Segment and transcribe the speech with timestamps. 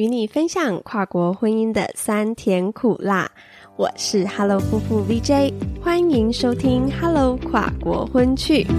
[0.00, 3.30] 与你分享跨国婚姻的酸甜苦辣。
[3.76, 8.64] 我是 Hello 夫妇 VJ，欢迎收听 Hello 跨国婚趣。
[8.64, 8.70] g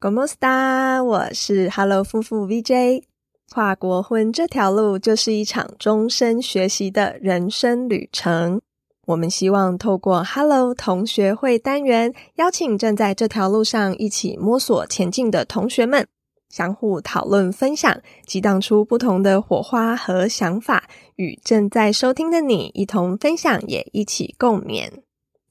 [0.00, 3.04] o m o s t a 我是 Hello 夫妇 VJ。
[3.52, 8.60] 跨国婚这条路就是一场终身学习的人生旅程。
[9.06, 16.06] 我们希望透过 Hello 同学会单元，邀请正在这条路上一起摸索前进的同学们，
[16.48, 20.84] 相互讨论分享，激荡出不同的火花和想法，
[21.16, 24.88] 与正在收听的你一同分享，也一起共勉。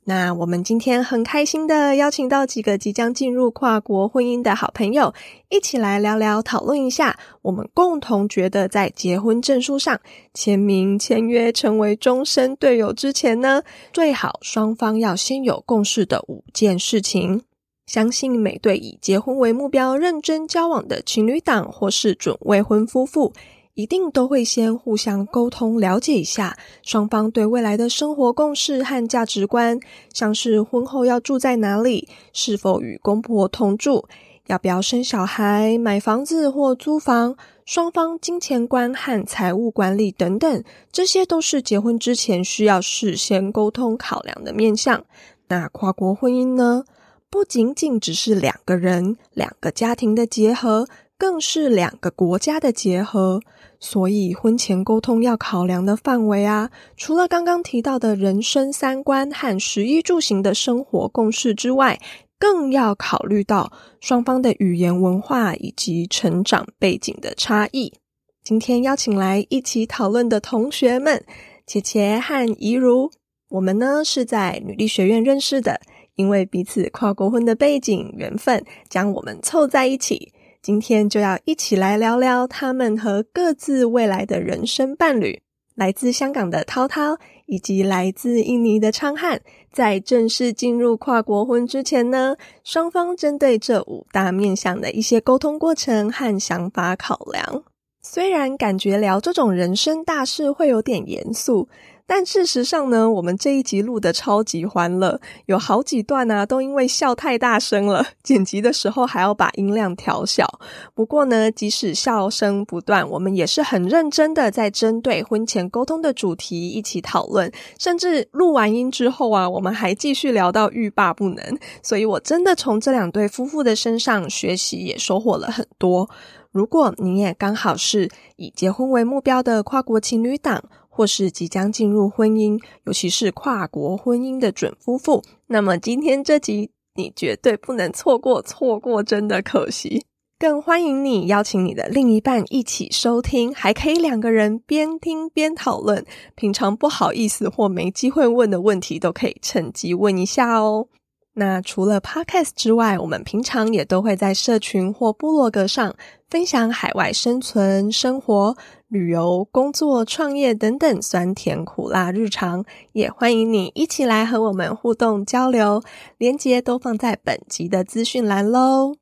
[0.05, 5.13] 那我们今天很开心的邀请到几个即将进入跨国婚姻的好朋友，
[5.49, 9.97] 一起来聊聊、讨论一下，我们共同觉得在结婚证书上
[10.33, 17.41] 签名签约成为终身队友之前呢，最好双方要先有共识的五件事情。
[17.85, 23.31] 相信每对以结婚为目标认真交往的情侣档或是准未婚夫妇。
[23.75, 29.79] 一定都会先互相沟通，了解一下双方对未来的生活共识和价值观，
[30.13, 34.05] 像是婚后要住在哪里，是否与公婆同住，
[34.45, 37.35] 要不要生小孩，买房子或租房，
[37.65, 45.03] 双方金钱观和财务管理等等，这些都是结婚之前需要事先沟通考量的面向。
[45.47, 46.83] 那跨国婚姻呢，
[47.31, 53.39] 不仅仅只是两个人、两个家庭的结合，更是两个国家的结合。
[53.79, 61.99] 所以，婚前沟通要考量的范围啊，除了刚刚提到的人生三观和食衣住行的生活共识之外，
[62.39, 67.93] 更要考虑到双方的语言文化以及成长背景的差异。
[68.41, 71.23] 今天邀请来一起讨论的同学们，
[71.65, 73.11] 姐姐和怡如，
[73.49, 75.81] 我们呢是在女力学院认识的，
[76.15, 80.33] 因为彼此跨国婚的背景缘分，将我们凑在一起。
[80.63, 85.41] 今天就要一起来聊聊他们和各自未来的人生伴侣。
[85.75, 87.17] 来自香港的涛涛
[87.47, 89.41] 以及来自印尼的昌汉，
[89.73, 97.65] 在正式进入跨国婚之前呢，双方针对这五大面向的一些沟通过程和想法考量。
[98.03, 101.67] 虽然感觉聊这种人生大事会有点严肃。
[102.05, 110.45] 但事实上呢，我们这一集录的超级欢乐，有好几段呢都因为笑太大声了，剪辑的时候还要把音量调小。
[110.93, 117.49] 不过呢，即使笑声不断，我们也是很认真的在针对婚前沟通的主题一起讨论，
[117.79, 121.57] 甚至录完音之后啊，我们还继续聊到欲罢不能。
[121.81, 126.09] 所以我真的从这两对夫妇的身上学习，也收获了很多。
[126.53, 130.63] 如果你也刚好是以结婚为目标的跨国情侣档。
[130.95, 140.05] 或是即将进入婚姻，尤其是跨国婚姻的准夫妇，那么今天这集你绝对不能错过，错过真的可惜。
[140.37, 146.05] 更欢迎你邀请你的另一半一起收听，还可以两个人边听边讨论。
[146.35, 150.87] 平常不好意思或没机会问的问题，都可以趁机问一下哦。
[151.35, 155.95] 那除了 Podcast 之外，我们平常也都会在社群或部落格上
[156.29, 158.55] 分享海外生存、生活、
[158.87, 165.81] 旅游、工作、创业等等酸甜苦辣日常，也欢迎你一起来和我们互动交流。
[166.19, 168.93] 连接都放在本集的资讯栏喽。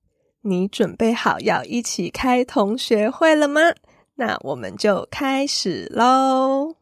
[0.43, 3.61] 你准备好要一起开同学会了吗？
[4.15, 6.75] 那我们就开始喽。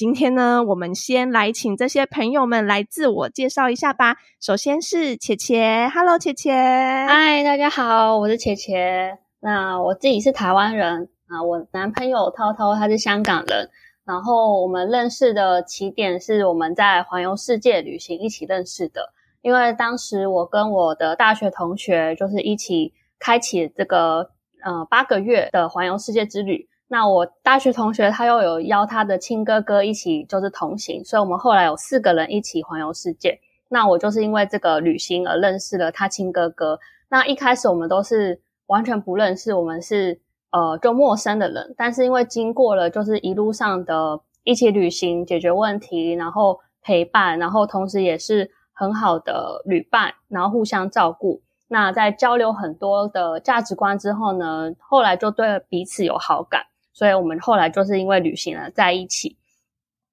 [0.00, 4.16] 今天呢，我们先来请这些朋友们来自我介绍一下吧。
[4.40, 9.18] 首先是茄茄，Hello，茄茄，嗨，大家好，我是茄茄。
[9.40, 13.68] 那我自己是台湾人啊，我男朋友涛涛他是香港人。
[14.06, 19.12] 然后我们认识的起点是我们在环游世界旅行一起认识的。
[19.42, 24.30] 因为当时我跟我的大学同学就是一起开启这个
[24.64, 26.69] 呃八个月的环游世界之旅。
[26.92, 33.38] 那我大学同学他又有邀他的亲哥哥一起，就是同行，所以我们后来有四个人一起环游世界。
[33.68, 36.80] 那我就是因为这个旅行而认识了他亲哥哥。
[37.08, 40.20] 那一开始我们都是完全不认识，我们是
[40.50, 41.72] 呃就陌生的人。
[41.76, 51.40] 但是因为经过了就是一路上的一起旅行、解决问题，然后陪伴，然后同时也是很好的旅伴，然后互相照顾。
[51.68, 56.64] 那在交流很多的价值观之后呢，后来就对彼此有好感。
[56.92, 59.36] 所以我们后来就是因为旅行了在一起。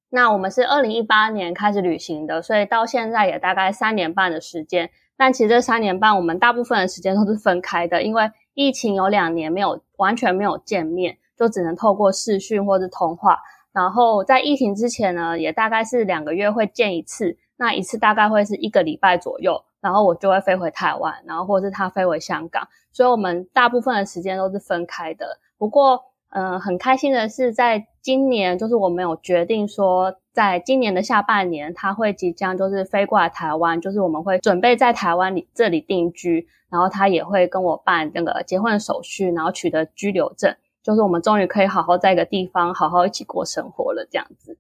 [0.10, 4.90] 那我们是二零一八年开始旅行的，所以到现在也大概三年半的时间。
[5.18, 13.38] 但其实这三年半我们大部分的时间都是分开的，因为疫情有两年没有完全没有见面，就只能透过视讯或者通话。
[13.74, 25.40] 然后在疫情之前呢，也大概是两个月会见一次，那一次大概会是一个礼拜左右，然后我就会飞回台湾，然后或是他飞回香港，所以我们大部分的时间都是分开的。
[25.58, 26.02] 不过，
[26.38, 40.56] 嗯，很开心的是，在今年就是我们有决定说，在今年的下半年，他会即将就是飞过来台湾，就是我们会准备在台湾里这里定居，然后他也会跟我办那个结婚手续，然后取得居留证。
[40.84, 44.60] 就是我们终于可以好好在一个地方好好一起过生活了，这样子。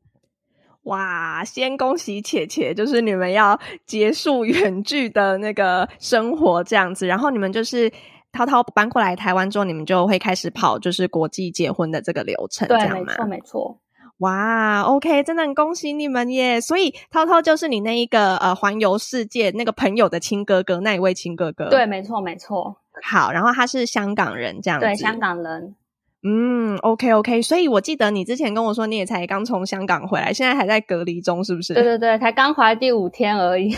[0.85, 7.91] 哇，先恭喜姐姐，就是你们要结束 远距的那个生活这样子，然后你们就是
[8.31, 13.79] 涛涛搬过来台湾之后，你们就会开始跑就是国际结婚的这个流程，对，没错，没错。
[14.19, 16.59] 哇，OK，真的很恭喜你们耶！
[16.59, 22.77] 所以涛涛就是你那一个呃环游世界那个朋友的亲哥哥，那一位亲哥哥，对，没错，没错。
[23.03, 25.75] 好，然后他是香港人，这样子，对，香港人。
[26.23, 31.75] 嗯，OK OK，所以我记得你之前跟我说你也才刚从香港回来，现在还在隔离中，是不是？
[31.75, 33.71] 对对对，才刚回来第五天而已。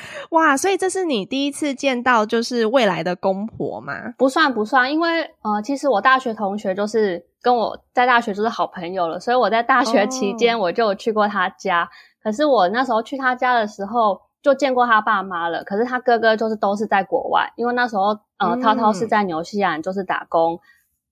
[0.30, 4.14] 哇，所以这是你第一次见到就是未来的公婆吗？
[4.16, 11.88] 不算不算，因为呃，其实我大学同学就是跟我在大学就是好朋友了，所以我在大学期间我就去过他家。
[12.22, 20.60] 可是我那时候去他家的时候就见过他爸妈了，可是他哥哥就是都是在国外，因为那时候呃，涛涛是在纽西兰就是打工。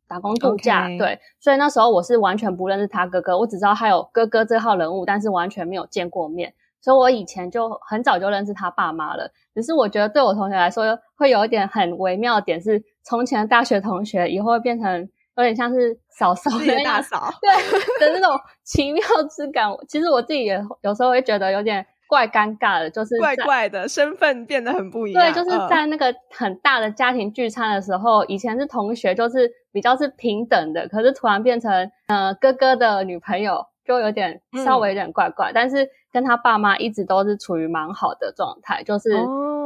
[0.09, 9.31] 打工度假，对，所以那时候我是完全不认识他哥哥，我只知道他有哥哥这号人物，但是完全没有见过面，所以我以前就很早就认识他爸妈了。
[9.55, 19.69] 只是我觉得对我同学来说，会有一点很微妙的点是，从前的大学同学以后会变成有点像是嫂嫂的大嫂，对的那种奇妙之感。
[19.88, 21.87] 其实我自己也有时候会觉得有点。
[22.11, 25.23] 怪尴尬的，就是怪怪的身份变得很不一样。
[25.23, 35.50] 对，就是在那个很大的家庭聚餐的时候，以前是同学，就是比较是平等的，可是突然变成呃哥哥的女朋友，就有点稍微有点怪怪。
[35.52, 38.84] 但是跟他爸妈一直都是处于蛮好的状态。
[38.84, 39.10] 就是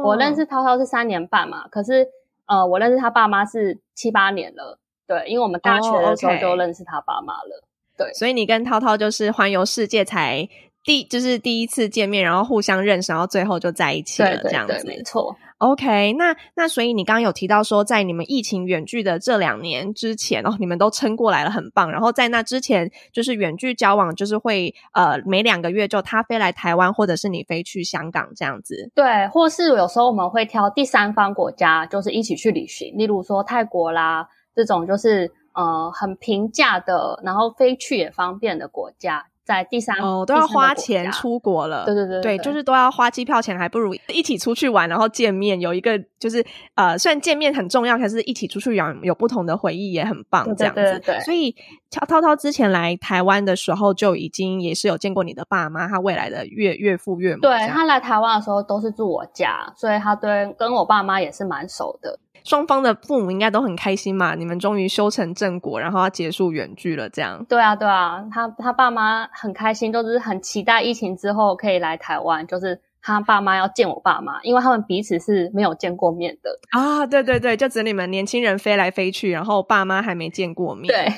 [0.03, 2.07] 我认识涛涛是三年半嘛，可是
[2.47, 4.79] 呃我认识他爸妈是七八年了。
[5.05, 7.63] 对，因为我们大学的时候就认识他爸妈了。
[7.95, 10.49] 对，所以你跟涛涛就是环游世界才。
[10.85, 15.35] 第就是第一次见面，然后互相认识，然后最后就在一起了，这样子，没错。
[15.57, 21.89] OK，那那所以你刚刚有提到说，在你们疫情远距的这两年之前，哦，你们都撑过来了，很棒。
[21.89, 28.91] 然后在那之前，就是远距交往，就是会呃每两个月就他飞来台湾，或者是你飞去香港这样子。
[28.93, 39.25] 对，或是有时候我们会挑第三方国家，就是一起去旅行，例如说泰国啦这种，就是呃很平价的，然后飞去也方便的国家。
[39.45, 41.85] 在第三哦，都要花钱出国了。
[41.85, 46.43] 对对对，对，就是都要花机票钱，还不如一起出去玩，然后见面，有一个就是
[46.73, 50.99] 呃，虽然见面很重要，可是一起出去玩有不同的回忆也很棒，这样子。
[51.05, 51.55] 对所以
[51.91, 57.41] 乔涛涛之前来台湾的时候，就已经也是有见过你的爸妈，他未来的岳岳父岳母。
[57.41, 62.19] 对他来台湾的时候都是住我家，所以他对跟我爸妈也是蛮熟的。
[62.45, 67.43] 双方的父母应该都很开心嘛，你们终于修成正果，然后要结束远距了，这样。
[67.49, 77.05] 对啊，对啊，他他爸妈很开心，就是很期待疫情之后可以来台湾，就是他爸妈要见我爸妈，因为他们彼此是没有见过面的啊。
[77.05, 80.87] 对对对，就指你们年轻人飞来飞去，然后爸妈还没见过面。
[80.87, 81.11] 对。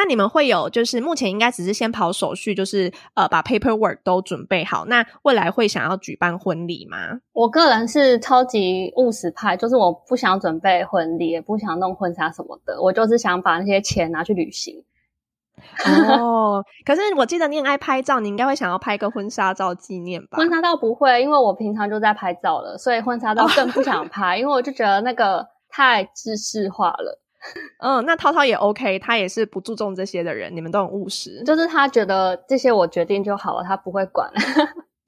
[0.00, 4.86] 那你们会有，就是目前应该只是先跑手续，就是呃把 paperwork 都准备好。
[4.86, 6.96] 那未来会想要举办婚礼吗？
[7.34, 14.82] 我个人是超级务实派，就是我不想准备婚礼，也不想弄婚纱什么的，我就是想把那些钱拿去旅行。
[15.84, 20.38] 哦，可是我记得你很爱拍照，你应该会想要拍个婚纱照纪念吧？
[20.38, 27.19] 婚纱照不会，因为我平常就在拍照了，所以婚纱照更不想拍，因为我就觉得那个太知识化了。
[27.80, 30.54] 嗯，那涛涛也 OK，他也是不注重这些的人。
[30.54, 34.30] 你们都很务实，就是他觉得这些我决定就好了，他不会管。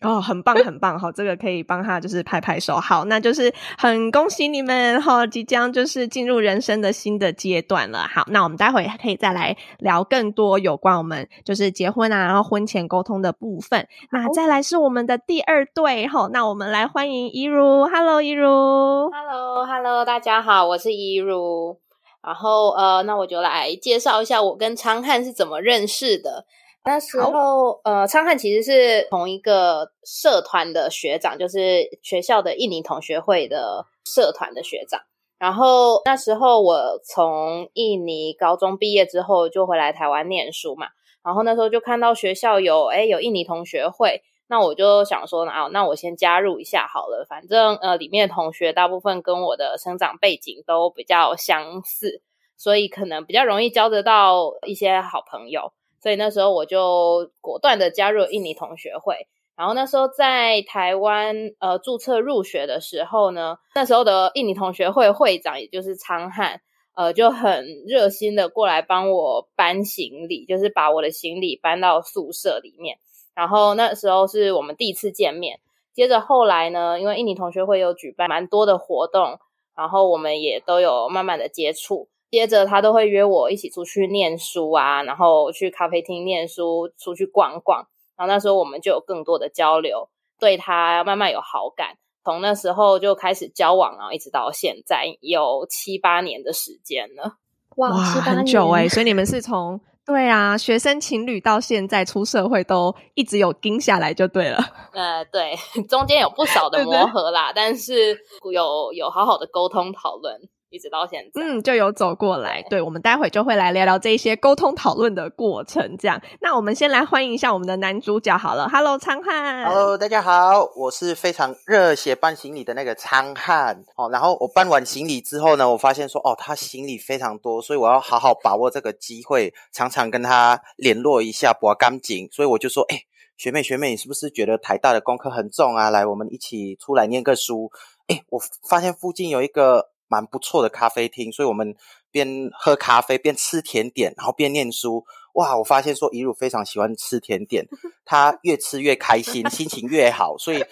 [0.03, 2.75] 哦，很棒，很棒，好，这个可以帮他就是拍拍手。
[2.75, 8.01] 好，那就是很恭喜你们哈，即将就是进入人生的新的阶段了。
[8.12, 13.87] 好，那我们待会可以再来聊更多有关我们就是结婚啊，然后婚前沟通的部分。
[14.11, 21.82] 那再来是我们的第二对哈，那我们来欢迎一如，Hello，一如，Hello，Hello，大家好，我是一如。
[22.23, 26.47] 然后呃，那我就来介绍一下我跟昌汉是怎么认识的。
[26.85, 35.00] 那时候呃，昌汉其实是同一个社团的学长，就是学校的印尼同学会的社团的学长。
[35.38, 40.87] 然后那时候我从印尼高中毕业之后就回来台湾念书嘛，
[41.25, 44.23] 然后那时候就看到学校有哎有印尼同学会。
[44.52, 47.25] 那我就想说呢，啊，那我先加入一下好了。
[47.26, 52.21] 反正呃，里面的同学大部分跟我的生长背景都比较相似，
[52.59, 55.73] 所以可能比较容易交得到一些好朋友。
[56.02, 59.26] 所以那时候我就果断的加入印尼同学会。
[59.56, 66.61] 然后那时候在台湾呃注册入学的时候呢，那时候的印尼同学会会长也就是昌汉，
[66.94, 72.99] 呃就很热心的过来帮我搬行李，就是把我的行李搬到宿舍里面。
[73.35, 75.61] 然后那时候是我们第一次见面。
[75.95, 79.39] 接着后来呢，因为印尼同学会有举办蛮多的活动，
[79.77, 82.09] 然后我们也都有慢慢的接触。
[82.31, 87.87] 接着他都会约我一起出去念书啊，然后去咖啡厅念书，出去逛逛。
[88.17, 90.09] 然后那时候我们就有更多的交流，
[90.39, 91.99] 对他慢慢有好感。
[92.25, 97.37] 从那时候就开始交往，然后一直到现在有七八年的时间了。
[97.77, 98.89] 哇，很久哎！
[98.89, 99.79] 所以你们是从。
[100.12, 104.59] 对啊，学生情侣到现在出社会都一直有盯下来就对了。
[104.92, 105.57] 呃，对，
[105.88, 108.14] 中间有不少的 磨合啦，但是
[108.52, 110.38] 有有好好的沟通讨论。
[110.73, 112.64] 一直到现在，嗯，就有走过来。
[112.71, 115.97] 对，我们待会就会来聊聊这一些沟通讨论的过程。
[115.99, 118.67] 这样，那我们先来欢迎一下我们的男主角好了。
[118.71, 119.67] Hello，昌汉。
[119.67, 123.85] Hello，大家好，我是非常热血搬行李的那个昌汉。
[123.97, 132.26] 哦，然后我搬完行李之后呢，我发现说，哦，他行李非常多，所以我要好好把握这个机会，常常跟他联络一下，把干净。
[132.33, 133.02] 所以我就说，哎，
[133.37, 135.91] 学妹学妹，你是不是觉得台大的功课很重啊？
[135.91, 137.71] 来，我们一起出来念个书。
[138.07, 139.93] 哎，我发现附近有一个。
[140.12, 141.75] 蛮不错的咖啡厅，所以我们
[142.11, 145.07] 边喝咖啡边吃甜点，然后边念书。
[145.33, 147.66] 哇，我发现说怡汝非常喜欢吃甜点，
[148.04, 150.62] 他越吃越开心，心情越好，所以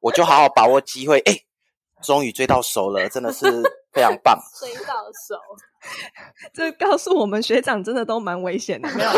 [0.00, 1.18] 我就好好把握机会。
[1.26, 1.38] 哎，
[2.02, 3.62] 终于追到手了，真的是
[3.92, 4.40] 非常棒。
[4.58, 4.94] 追到
[5.28, 5.38] 手，
[6.54, 9.10] 这告诉我们学长真的都蛮危险的，没有？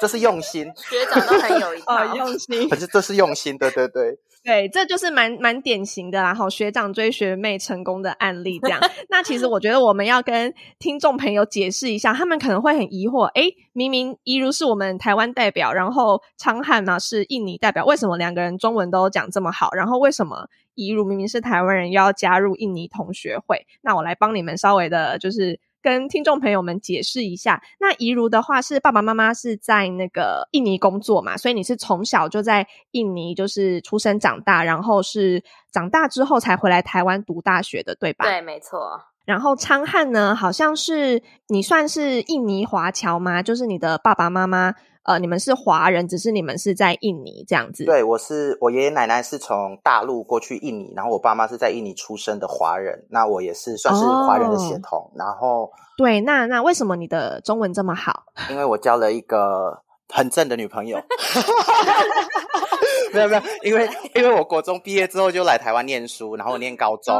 [0.00, 4.18] 这是用心， 学长都很有一套用心，可是这是用心，对对对。
[4.44, 8.80] 对，这就是蛮蛮典型的啦，哈，学长追学妹成功的案例这样。
[9.10, 19.70] 那其实我觉得我们要跟听众朋友解释一下，他们可能会很疑惑，诶，明明一如是我们台湾代表，然后昌汉呢是印尼代表，为什么两个人中文都讲这么好？
[19.74, 23.66] 然后为什么一如明明是台湾人，又要加入印尼同学会？
[23.82, 25.60] 那我来帮你们稍微的，就是。
[25.82, 38.24] 跟听众朋友们解释一下，那怡如的话是爸爸妈妈是在那个印尼工作嘛，所以你是从小就在印尼就是出生长大，然后是长大之后才回来台湾读大学的，对吧？
[38.24, 39.00] 对，没错。
[39.24, 43.42] 然后昌汉呢，好像是你算是印尼华侨吗？
[43.42, 44.74] 就是你的爸爸妈妈。
[45.08, 47.86] 呃，你们是华人，只是你们是在印尼这样子。
[47.86, 55.10] 对，我是我爷爷奶奶是从大陆过去印尼，然后我爸妈是在印尼出生的华人，那我也是算是华人的血统。
[55.16, 58.24] 然后，对，那那为什么你的中文这么好？
[58.52, 61.00] 因为我交了一个很正的女朋友。
[63.14, 67.14] 没有没有，因为因为我国中毕业之后就来台湾念书，然后念高中，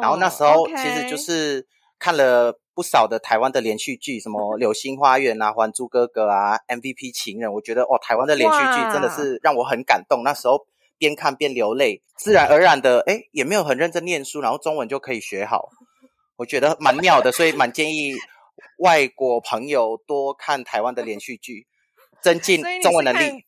[0.00, 1.64] 然后那时候其实就是
[1.96, 2.58] 看了。
[2.74, 10.22] 不少的台湾的连续剧，什么《流星花园》啊，《还珠格格》啊，《MVP 情人》，我觉得哦，台湾的连续剧真的是让我很感动。
[10.22, 15.68] 那时候边看边流泪，自然而然的，哎，也没有很认真念书，然后中文就可以学好，
[16.36, 18.14] 我觉得蛮妙的，所以蛮建议
[18.78, 21.66] 外国朋友多看台湾的连续剧，
[22.22, 23.44] 增进中文能力。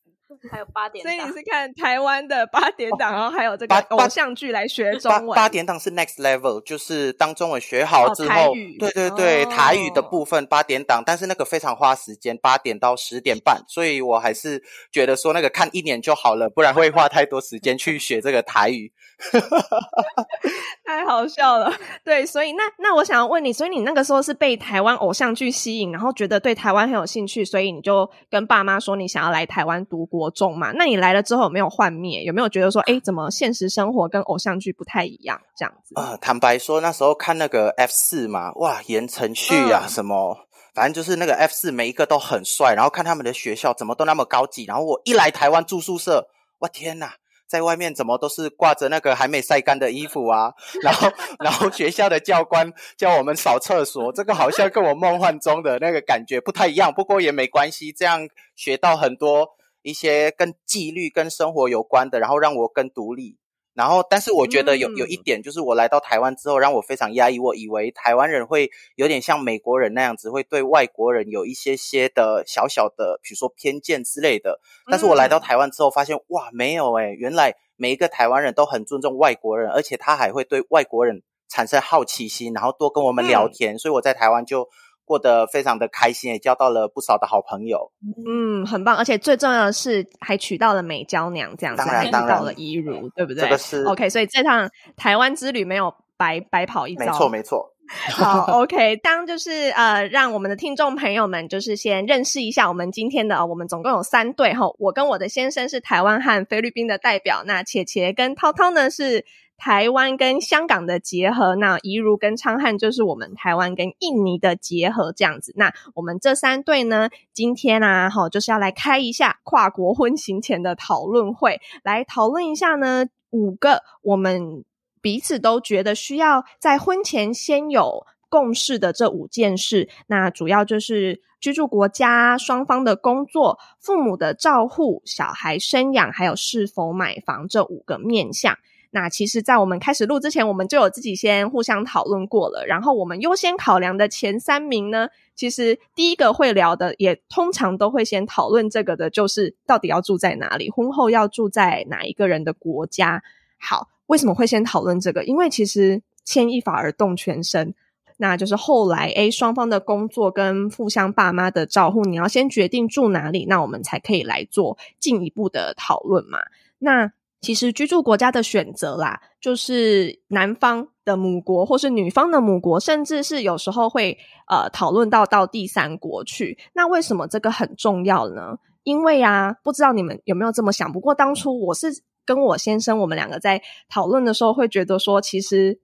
[0.51, 5.37] 还有八点，所以你是看台湾的八点档，然后还有这个偶像剧来学中文。
[5.37, 18.93] 八点档是 next level，就是当中文学好之后，对对对，台语的部分八点档，但是那个非常花时间，八点到十点半，所以我还是觉得说那个看一年就好了，不然会花太多时间去学这个台语。
[20.85, 21.73] 太好笑了，
[22.05, 30.73] 对，所以那那我想要问你，所以你那个时候是被台湾偶像剧吸引，然后觉得对台湾很有兴趣，所以你就跟爸妈说你想要来台湾读国中嘛？
[30.73, 32.25] 那你来了之后有没有幻灭？
[32.25, 35.41] 有没有觉得说，哎，怎么现实生活跟偶像剧不太一样？
[35.57, 36.17] 这样子啊？
[36.21, 40.37] 坦白说，那时候看那个 F 四嘛，哇，言承旭啊，什么，
[40.75, 47.15] 反正就是那个 F 四每一个都很帅，然后看他们的学校怎么都那么高级，然后我一来台湾住宿舍，我天哪！
[47.53, 50.55] 在外面怎么都是挂着那个还没晒干的衣服啊？
[50.83, 56.91] 然后，然后学校的教官 叫我们扫厕所，这个好像跟我梦幻中的那个感觉不太一样。
[56.95, 59.51] 不过也没关系，这样学到很多
[59.83, 63.37] 一些跟纪律、跟生活有关的，然后让我更独立。
[63.75, 67.39] 然后，但是我觉得有有一点，就是我来到台湾之后，让我非常压抑。
[67.39, 74.61] 我以为台湾人会有点像美国人那样子，会对外国人有一些些的小小的，比如说偏见之类的。
[74.91, 83.79] 但是我来到台湾之后，发现哇，没有诶，原来每一个台湾人都很尊重外国人，而且他还会对外国人产生好奇心，然后多跟我们聊天。
[83.79, 84.69] 所以我在台湾就。
[85.05, 87.91] 过得非常的开心，也交到了不少的好朋友。
[88.27, 93.43] 嗯，很棒，而且最重要的是还娶到了美娇娘，这样子还遇到了怡如，对不对？
[93.43, 94.09] 这个是 OK。
[94.09, 97.69] 所以这趟台湾之旅没有白白跑一遭，没错没错。
[98.11, 98.97] 好，OK。
[98.99, 104.67] 当就是呃，让我们的听众朋友们就是先认识一下我们今天的，我们总共有三对哈。
[104.79, 115.53] 我跟我的先生是台湾和菲律宾的代表，那切切跟涛涛呢是台湾跟香港的结合，那怡如跟昌汉就是我们台湾跟印尼的结合这样子。
[115.57, 124.65] 那我们这三对呢，今天啊，哈，就是要来开一下跨国婚行前的讨论会，来讨论一下呢五个我们。
[125.01, 138.57] 彼此都觉得需要在婚前先有共识的这五件事，那主要就是居住国家、双方的工作、父母的照护、小孩生养，还有是否买房这五个面向。
[138.95, 142.65] 那其实，在我们开始录之前，我们就有自己先互相讨论过了。
[142.67, 153.23] 然后，我们优先考量的前三名呢，其实第一个会聊的，也通常都会先讨论这个的，就是到底要住在哪里，婚后要住在哪一个人的国家。
[153.59, 153.89] 好。
[154.07, 155.25] 为什么会先讨论这个？
[155.25, 157.75] 因为其实牵一发而动全身，
[158.19, 166.41] 那就是后来诶双方的工作跟互相爸妈的照顾，你要先决定住哪里，那我们才可以来做进一步的讨论嘛。
[166.79, 167.11] 那
[167.43, 174.17] 其实居住国家的选择啦，就是男方的母国或是女方的母国，甚至是有时候会
[174.49, 176.57] 呃讨论到到第三国去。
[176.73, 178.57] 那为什么这个很重要呢？
[178.85, 180.91] 因为啊，不知道你们有没有这么想？
[180.91, 182.03] 不过当初我是。
[182.25, 185.81] 跟我先生，我们两个在讨论的时候，会觉得说，其实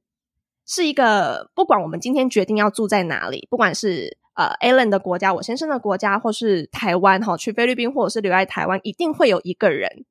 [0.64, 10.04] 是一个不管我们今天决定要住在哪里，不管是呃 Alan 的国家，我先生的国家，或是台湾哈，去菲律宾或者是留在台湾，一定会有一个人，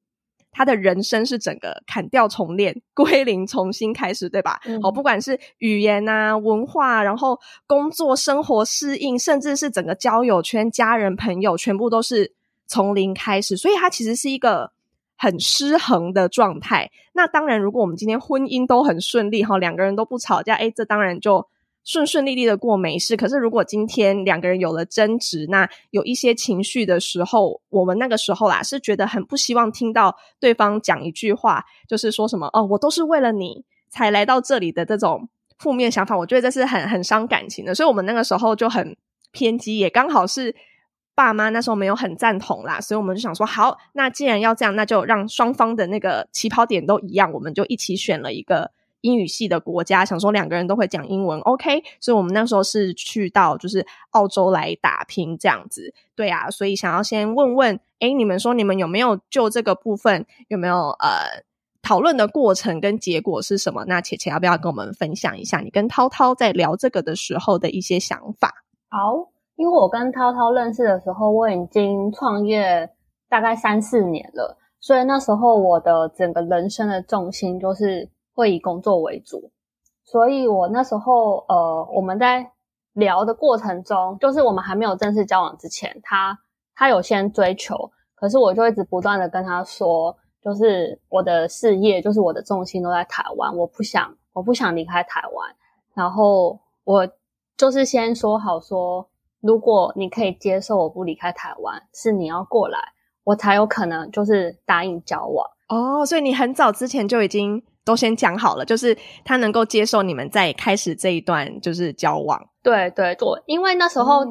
[0.58, 4.60] 他的人生是整个砍掉重练、归零、重新开始，对吧？
[4.82, 12.34] 好，不管是语言啊、文化，然后工作、生活适应，甚至是整个交友圈、家人、朋友，全部都是
[12.66, 14.72] 从零开始，所以它其实是一个。
[15.20, 16.92] 很失衡的状态。
[17.14, 21.48] 那当然，如果我们今天婚姻都很顺利，哈，两个人都不吵架，哎，这当然就
[21.88, 23.16] 顺顺利利的过没事。
[23.16, 36.18] 可是，如果今天两个人有了争执，那有一些情绪的时候，我们那个时候啦，是觉得很不希望听到对方讲一句话，就是说什么哦，我都是为了你才来到这里的这种负面想法。
[36.18, 37.74] 我觉得这是很很伤感情的。
[37.74, 38.98] 所以我们那个时候就很
[39.32, 40.54] 偏激，也刚好是。
[41.18, 48.70] 爸妈那时候没有很赞同啦，所以我们就想说，好，那既然要这样，那就让双方的那个起跑点都一样，我们就一起选了一个
[49.02, 51.84] 英语系的国家，想说两个人都会讲英文，OK。
[52.00, 61.44] 所以我们那时候是去到就是澳洲来打拼这样子，对啊，所以想要先问问，哎，你们说你们有没有就这个部分有没有呃
[61.82, 63.86] 讨论的过程跟结果是什么？
[63.86, 68.64] 那切切要不要跟我们分享一下你跟涛涛在聊这个的时候的一些想法？
[68.90, 69.32] 好。
[69.58, 72.88] 因为我跟涛涛认识的时候，我已经创业
[73.28, 78.08] 大概三四年了，所以那时候我的整个人生的重心就是
[78.38, 79.50] 会以工作为主。
[80.04, 82.52] 所以我那时候，呃，我们在
[82.94, 86.38] 聊的过程中，就是我们还没有正式交往之前，他
[86.76, 95.56] 他有先追求，可是我就一直不断的跟他说，就是我的事业，就是我的重心都在台湾，我不想我不想离开台湾。
[95.96, 97.10] 然后我
[97.58, 99.10] 就是先说好说。
[99.40, 102.80] 如果你可以接受我不离开台湾，是你要过来，
[103.24, 106.04] 我才有可能就是答应交往哦。
[106.04, 108.96] 所以你很早之前就已经都先讲好了，就是
[109.26, 112.40] 他能够接受你们在开始这一段就是交往。
[112.62, 114.24] 对对对，因为那时候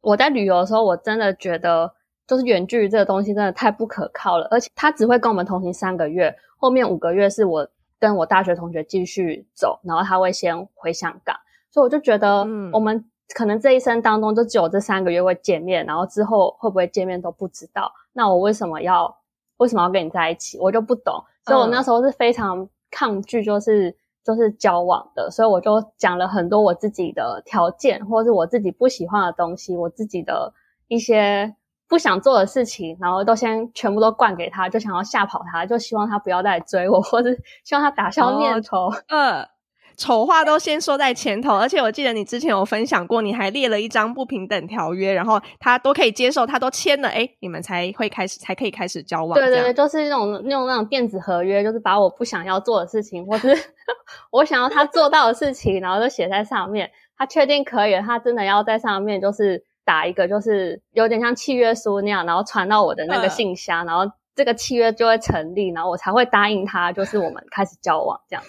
[0.00, 1.92] 我在旅游的时候，我真的觉得
[2.26, 7.68] 就是远距离这个东西真的太不可靠了，而且他只会跟我们同行三个月，后面五个月是我
[8.00, 11.36] 跟我大学同学继续走，然后他会先回香港，
[11.70, 12.38] 所以我就觉得
[12.72, 13.04] 我们。
[13.34, 17.90] 可能这一生当中就只有这三个月会见面，然后之后会不会见面都不知道。
[18.12, 19.16] 那我为什么要
[19.56, 20.58] 为什么要跟你在一起？
[20.60, 21.24] 我就不懂。
[21.46, 25.28] 所以我那时候是非常抗拒，就是就是交往的。
[25.28, 30.52] 所以我就讲了很多我自己的条件，或者是我自己不喜欢的东西，我自己的
[30.86, 31.56] 一些
[31.88, 37.30] 不想做的事情，然后都先全部都灌给他，就想要吓跑他，就希望他不要再追我，或者
[37.64, 38.90] 希望他打消念头。
[39.08, 39.48] 嗯。
[39.96, 49.34] 丑话都先说在前头，而且我记得你之前有分享过，你还列了一张不平等条约，然后他都可以接受，他都签了，哎，你们才会开始，才可以开始交往。
[49.38, 53.56] 对对对，就是那种那种那种电子合约，就是把我不想要做的事情，或是
[54.30, 56.90] 我想要他做到的事情，然后就写在上面。
[57.16, 68.42] 他确定可以，他真的要在上面就是打一个，就是有点像契约书那样，然后传到我的那个信箱，然后这个契约就会成立，然后我才会答应他，就是我们开始交往这样。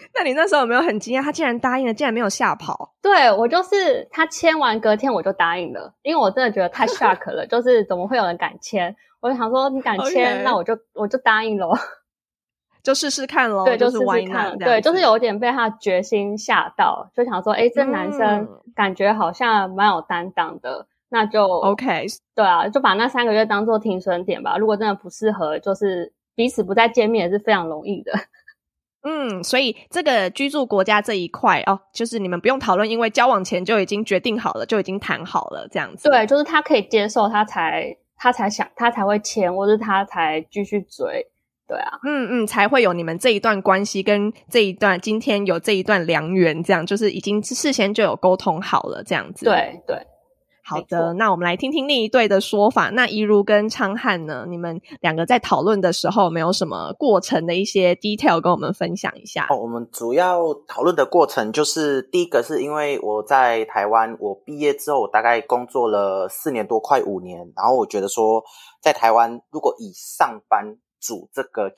[0.14, 1.22] 那你那时候有没有很惊讶？
[1.22, 2.94] 他竟然答应了，竟然没有吓跑。
[3.02, 8.94] 对我就是他签完隔天我就答应了，因为我真的觉得太 shock 了， 就是怎么会有人敢签？
[9.20, 11.68] 我就想说你敢签，那我就我就答应了。
[12.82, 13.66] 就试试看喽。
[13.66, 14.56] 对，就试试看。
[14.56, 22.06] 对，就是有点被他决心吓到，就想说，哎，这男生感觉好像蛮有担当的，那就 OK。
[22.34, 24.56] 对啊，就把那三个月当做停损点吧。
[24.56, 28.12] 如果真的不适合，就是彼此不再见面也是非常容易的。
[29.02, 36.08] 嗯，所以这个居住国家这一块哦，就是你们不用讨论，因为交往前就已经决定好了，就已经谈好了这样子。
[36.08, 41.26] 对，就是他可以接受，他才他才想，他才会签，或者他才继续追。
[41.66, 49.44] 对啊，嗯嗯，才会有你们这一段关系跟这一段今天有这一段良缘，这样就是已经事先就有沟通好了这样子。
[49.46, 49.96] 对对。
[50.70, 52.90] 好的，那我们来听听另一对的说法。
[52.90, 54.46] 那一如跟昌汉呢？
[54.48, 59.48] 你们两个在讨论的时候，没有什么过程的一些 detail 跟我们分享一下？
[59.50, 67.52] 哦，我们主要讨论的过程就是，第一个是因为我在台湾，我毕业之后，我大概工作了四年多，快五年。
[67.56, 68.42] 然后我觉得说，
[68.80, 71.72] 在台湾如果以上班族这个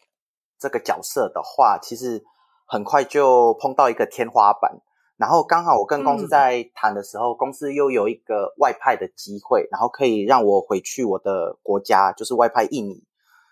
[0.59, 2.23] 这个角色的话，其实
[2.67, 4.71] 很快就碰到一个天花板。
[5.17, 13.05] 然后刚好我跟公司在谈的时候，公司又有一个外派的机会，然后可以让我回去我的国家，就是外派印尼。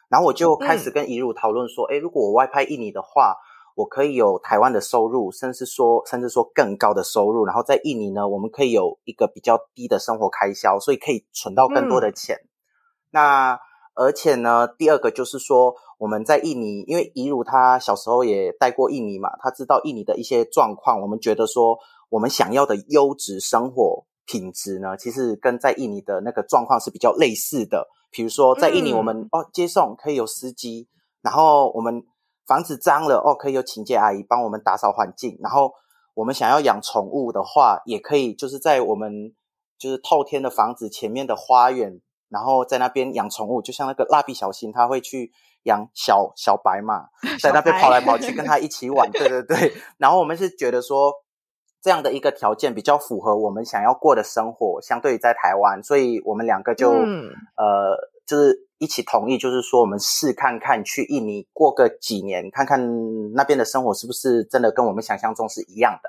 [0.08, 3.36] 然后我就开始跟怡如讨论说，哎，如果我外派印尼的话，
[3.76, 7.46] 我可以有台湾的收入，甚至说，甚至说更高的收入。
[7.46, 12.36] 然后在印尼呢，我们可以有一个比较低的生活开销，所以可以存到更多的钱。
[13.10, 13.60] 那
[14.00, 15.74] 而且呢，第二个就是说。
[16.00, 21.02] 我们在印尼，因为怡如她小时候也待过印尼嘛，他知道印尼的一些状况。
[21.02, 21.76] 我们觉得说，
[22.08, 27.86] 我们想要的优质生活品质呢，其实跟在印尼的那个状况是比较类似的。
[28.10, 30.88] 比如说，在印尼我们哦接送可以有司机，
[31.20, 32.02] 然后我们
[32.46, 35.74] 房子脏了哦可以有清洁阿姨帮我们打扫环境，然后
[36.14, 39.34] 我们想要养宠物的话，也可以就是在我们
[39.78, 45.32] 就是透天的房子前面的花园，然后在那边养宠物，就像那个蜡笔小新，他会去。
[45.64, 49.74] 养小小白嘛， 在那边跑来跑去，跟他一起玩， 对对对。
[49.98, 51.12] 然后我们是觉得说，
[51.82, 57.94] 这样的一个条件比较符合我们想要过的生活，相对于在台湾，所以我们两个就嗯呃，
[58.26, 62.80] 就是一起同意，就是说我们试看看去印尼过个几年，看看
[63.34, 66.08] 那边的生活是不是真的跟我们想象中是一样的。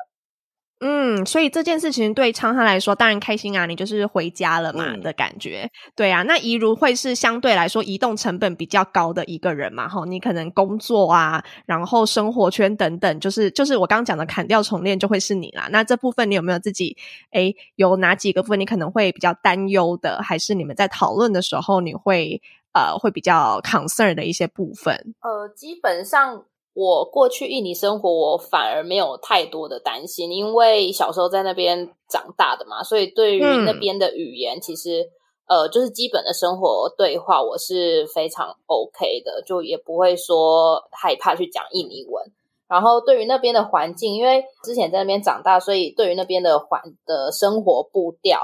[0.84, 6.24] 嗯，所以这件事情对昌汉来说当然开心啊，你就是回家了嘛的感觉，对啊。
[6.24, 9.88] 那怡如会是相对来说移动成本比较高的一个人嘛？
[9.88, 15.68] 哈，你可能工作啊，然后生活圈等等，就是就是我刚刚讲的砍掉重练就会是你啦。
[15.72, 16.98] 那这部分你有没有自己
[17.32, 22.42] 诶有哪几个部分你可能会比较担忧的，还是你们在讨论的时候你会
[22.74, 25.14] 呃会比较 concern 的一些部分？
[25.22, 26.46] 呃，基本上。
[26.74, 35.10] 我过去印尼生活，我反而没有太多的担心，因为小时候在那边长大的嘛，所以对于那边的语言，其实
[35.48, 42.32] 呃，就是基本的生活对话，我是非常 OK 的，就也不会说害怕去讲印尼文。
[42.70, 48.40] 然后对于那边的环境，因为之前在那边长大，所以对于那边的环的生活步调，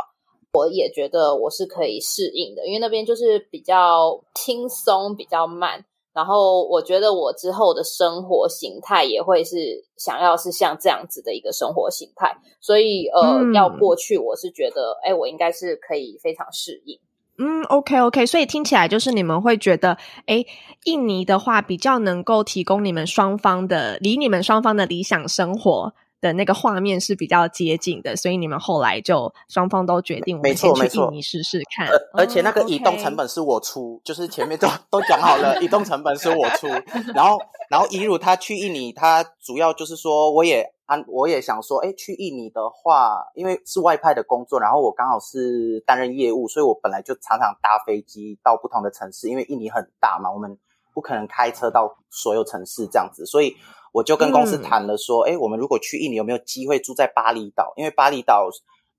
[0.52, 5.86] 我也觉得我是可以适应的，因为那边就是比较轻松，比较慢。
[6.18, 17.00] 然后我觉得我之后的生活形态也会是想要是像这样子的一个生活形态，所以呃，要过去我是觉得，哎，我应该是可以非常适应。
[17.38, 20.44] 嗯，OK OK，所以听起来就是你们会觉得，哎，
[20.86, 25.94] 印尼的话比较能够提供你们双方的，离你们双方的理想生活。
[26.20, 31.88] 的那个画面是比较接近的，所以你们后来就双方都决定，没错没错，印尼试试看。
[32.14, 36.68] 而且那个移动成本是我出，就是前面都都讲好了，移动成本是我出。
[37.14, 37.38] 然后，
[37.70, 50.58] 然后怡如他去印尼，他主要就是说，我也安，我也想说，哎，去印尼的话，因为是外派的工作，然后我刚好是担任业务，所以我本来就常常搭飞机到不同的城市，因为印尼很大嘛，我们
[50.96, 53.56] 不可能开车到所有城市这样子，所以。
[53.98, 57.74] 我就跟公司谈了，说，哎，我们如果去印尼，有没有机会住在巴厘岛？
[57.78, 58.48] 因为巴厘岛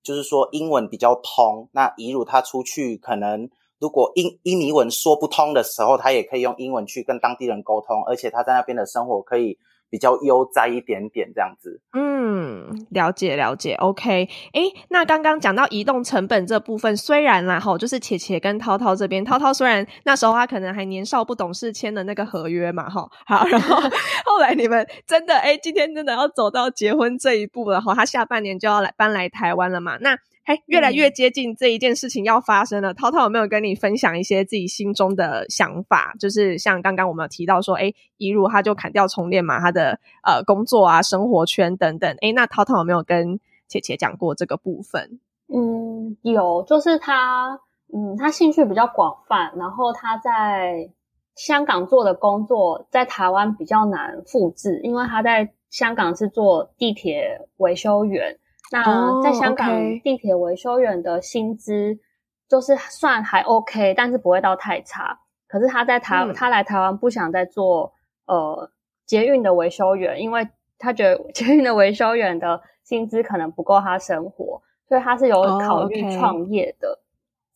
[0.02, 1.68] 就是说英文比较通。
[1.72, 9.56] 那一如他出去，可能如果印印尼文说不通的时候，他也可以用英文去跟当地人沟通，而且他在那边的生活可以。
[9.90, 23.76] 比较悠哉一点点这样子，嗯，了解了解，OK，哎，那刚刚讲到移动成本这部分，虽然啦哈，就是且且跟涛涛这边，涛涛虽然那时候他可能还年少不懂事，签的那个合约嘛哈，好，然后
[24.26, 30.18] 后来你们真的哎，今天真的要走到结婚这一步了哈，他下半年就要来搬来台湾了嘛，那。
[30.48, 32.94] 哎，越来越接近这一件事情要发生了。
[32.94, 36.14] 涛涛有没有跟你分享一些自己心中的想法？
[36.18, 42.16] 就是像刚刚我们有提到说，哎，一如他就砍掉重练嘛，他的呃工作啊、生活圈等等。
[42.22, 45.20] 哎，那涛涛有没有跟姐姐讲过这个部分？
[45.52, 47.60] 嗯，有，就是他，
[47.92, 50.88] 嗯，他兴趣比较广泛，然后他在
[51.34, 58.38] 香港做的工作在台湾比较难复制，因为他在香港是做地铁维修员。
[58.70, 59.68] 那在香港
[60.00, 61.98] 地铁维修员的薪资
[62.48, 65.20] 就是算还 OK，但是不会到太差。
[65.46, 67.92] 可是他在台，他来台湾不想再做
[68.26, 68.70] 呃
[69.06, 70.46] 捷运的维修员，因为
[70.78, 76.98] 他觉得 捷运的维修员的薪资可能不够他生活，所以他是有考虑创业的。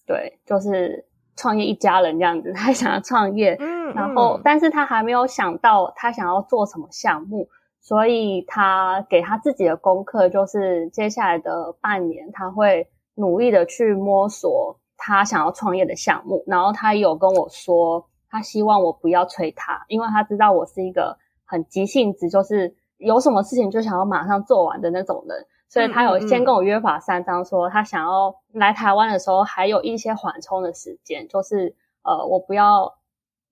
[0.07, 1.05] 对，就是
[1.37, 3.55] 创业一家人这样子，他想要创业，
[3.94, 7.46] 然后但是他还没有想到他想要做什么项目。
[7.84, 16.44] 所以他给他自己的功课就是，接下来的半年他会努力的去摸索他想要创业的项目。
[16.46, 25.44] 然后他有跟我说，他希望我不要催他，因为他知道我是一个很急性子，就是有什么事情就想要马上做完的那种人。
[25.68, 32.94] 所以他有先跟我约法三章，说他想要来台湾的时候还有一些缓冲的时间，就是呃，我不要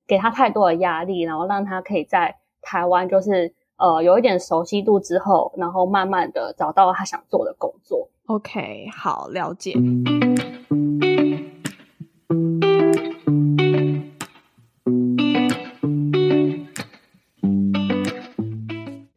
[0.06, 3.56] 给他太多的压力，然后让他可以在台湾就是。
[3.80, 8.10] 呃，有一点熟悉度之后，然后慢慢的找到他想做的工作。
[8.26, 9.74] OK，好，了解。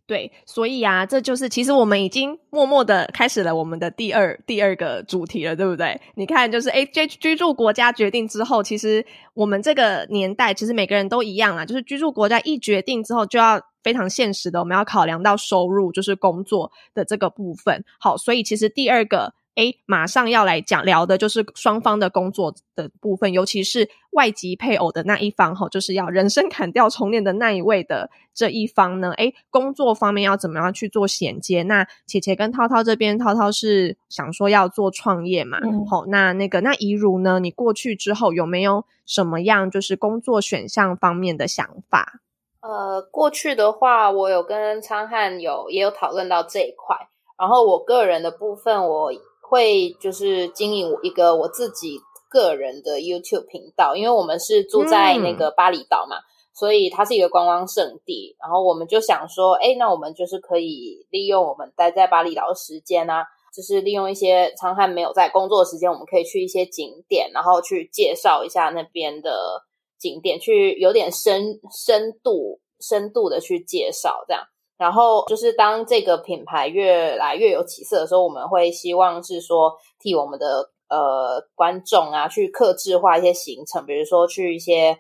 [0.08, 6.00] 对，所以啊，这就是其实我们已经默默的开始了我们的第二第二个主题了，对不对？
[6.16, 17.84] 你看，就是哎，居居住国家决定之后，其实我们这个年代，其实每个人都一样啊，就是居住国家一决定之后，就要非常现实的，我们要考量到收入，就是工作的这个部分。
[18.00, 19.34] 好，所以其实第二个。
[19.56, 29.14] 哎，马上要来讲聊的就是双方的工作的部分，尤其是外籍配偶的那一方哈，就是要人生砍掉重练的那一位的这一方呢。
[29.16, 31.62] 哎，工作方面要怎么样去做衔接？
[31.62, 35.60] 那姐姐跟涛涛这边，涛涛是想说要做创业嘛？
[35.88, 37.40] 好，那那个那怡如呢？
[37.40, 42.22] 你过去之后有没有什么样就是工作选项方面的想法？
[42.64, 46.96] 呃，过去的话，我有跟昌汉有也有讨论到这一块，
[47.38, 49.12] 然后我个人的部分我。
[49.46, 56.16] 会就是经营一个我自己个人的 YouTube 频道，因为我们是住在那个巴厘岛嘛，
[56.56, 58.36] 所以它是一个观光胜地。
[58.40, 63.24] 然后我们就想说，哎，那我们就是可以利用我们待在巴厘岛的时间啊，
[63.54, 69.62] 就是利用一些昌汉没有在工作时间，我们可以去一些景点，然后去介绍一下那边的
[70.04, 74.44] 景点，去有点深深度、深度的去介绍这样。
[74.78, 84.98] 然后就是当这个品牌越来越有起色的时候，我们会希望是说替我们的呃观众啊去克制化一些行程，比如说去一些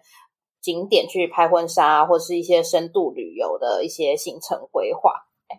[0.61, 5.11] 景点去拍婚纱，或是一些深度旅游的一些行程规划。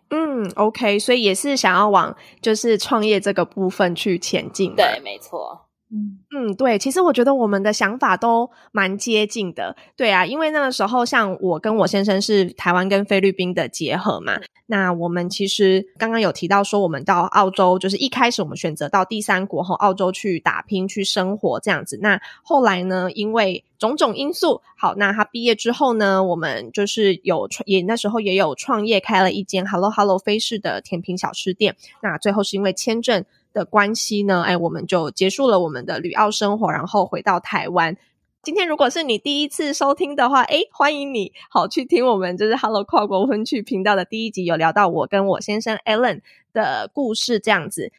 [0.09, 4.75] 嗯，OK，所以也是想要往就是创业这个部分去前进。
[4.75, 5.64] 对，没错。
[5.95, 6.19] 嗯。
[6.37, 14.33] 嗯，对，其实我觉得我们的想法都蛮接近的，对啊，因为那个时候像我跟我先生是台湾跟菲律宾的结合嘛，
[14.65, 33.23] 那我们其实刚刚有提到说，我们到澳洲就是一开始我们选择到第三国和澳洲去打拼去生活这样子，那后来呢，因为种种因素，好，那他毕业之后呢，我们就是有创也那时候也有创业开了一间 Hello Hello 飞式的甜品小吃店，那最后是因为签证。
[33.55, 34.43] 的关系呢？
[34.43, 37.95] 哎，我们就结束了我们的旅澳生活，然后回到台湾。
[38.43, 46.19] 今天如果是你第一次收听的话，哎，欢迎你好去听我们就是 Hello 跨国婚趣频道的第一集，有聊到我跟我先生 Alan
[46.53, 47.93] 的故事，这样子。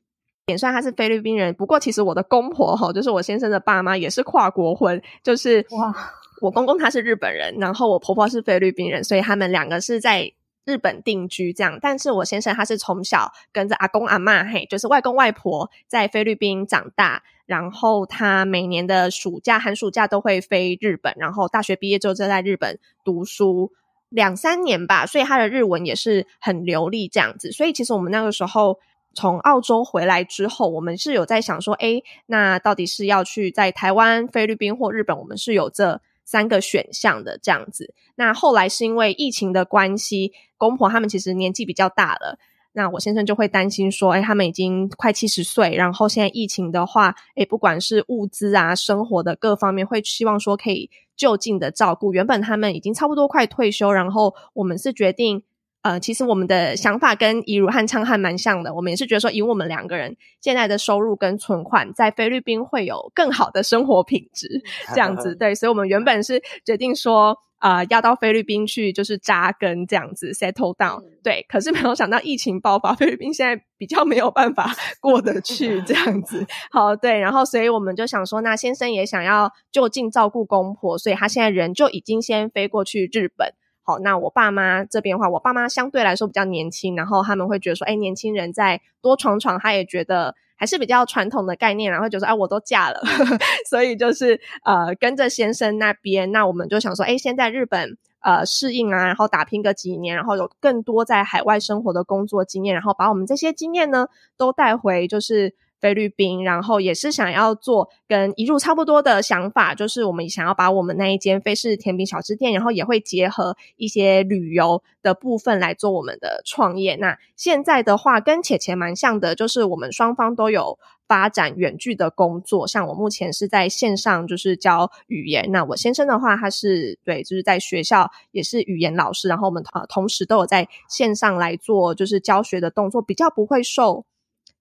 [0.49, 10.31] 也算他是菲律宾人，不过其实我的公婆哈，就是我先生的爸妈也是跨国婚，就是哇，我公公他是日本人，然后我婆婆是菲律宾人，所以他们两个是在。
[10.67, 23.71] 日本定居这样，但是我先生他是从小跟着阿公阿妈，嘿，就是外公外婆在菲律宾长大，然后他每年的暑假、寒暑假都会飞日本，然后大学毕业之后就在日本读书
[24.09, 27.53] 两三年吧，所以他的日文也是很流利这样子。
[27.53, 28.81] 所以其实我们那个时候
[29.15, 35.17] 从澳洲回来之后，我们是有在想说，哎，那到底是要去在台湾、菲律宾或日本？
[35.17, 36.01] 我们是有这。
[36.27, 42.39] 三个选项的这样子，那后来是因为疫情的关系，公婆他们其实年纪比较大了，
[42.73, 52.13] 那我先生就会担心说，哎，他们已经快七十岁，然后现在疫情的话，哎，不管是物资啊、生活的各方面，会希望说可以就近的照顾。
[52.13, 55.45] 原本他们已经差不多快退休，然后我们是决定。
[55.87, 67.39] 呃，其实我们的想法跟怡如和昌汉蛮像的，我们也是觉得说，以我们两个人现在的收入跟存款，在菲律宾会有更好的生活品质，这样子 对，所以我们原本是决定说。
[67.59, 71.03] 啊，要到菲律宾去就是扎根这样子，settle down。
[71.25, 74.71] 对，可是没有想到疫情爆发，菲律宾现在比较没有办法
[75.01, 76.47] 过得去 这样子。
[76.71, 83.55] 好，对，然后所以我们就想说，那先生也想要就近照顾公婆，所以他现在人就已经先飞过去日本。
[83.87, 90.35] 好，那我爸妈这边的话，我爸妈相对来说比较年轻，然后他们会觉得说，哎，年轻人再多闯闯，他也觉得。
[90.59, 92.99] 还是比较传统的概念，然后就说，哎，我都嫁了，
[93.69, 104.07] 所以就是呃跟着先生那边，那我们就想说，哎，先在日本呃适应啊，然后打拼个几年，然后有更多在海外生活的工作经验，然后把我们这些经验呢
[104.39, 105.55] 都带回，就是。
[105.81, 116.97] 菲律宾，然后也是想要做跟一入差不多的想法，就是我们想要把我们那一间菲式甜品小吃店，然后也会结合一些旅游的部分来做我们的创业。
[116.97, 122.67] 那现在的话，跟且且蛮像的，就是我们双方都有发展远距的工作。
[122.67, 134.05] 像我目前是在线上就是教语言，那我先生的话，他是对，就是在学校也是语言老师，然后我们呃同时都有在线上来做就是教学的动作，比较不会受。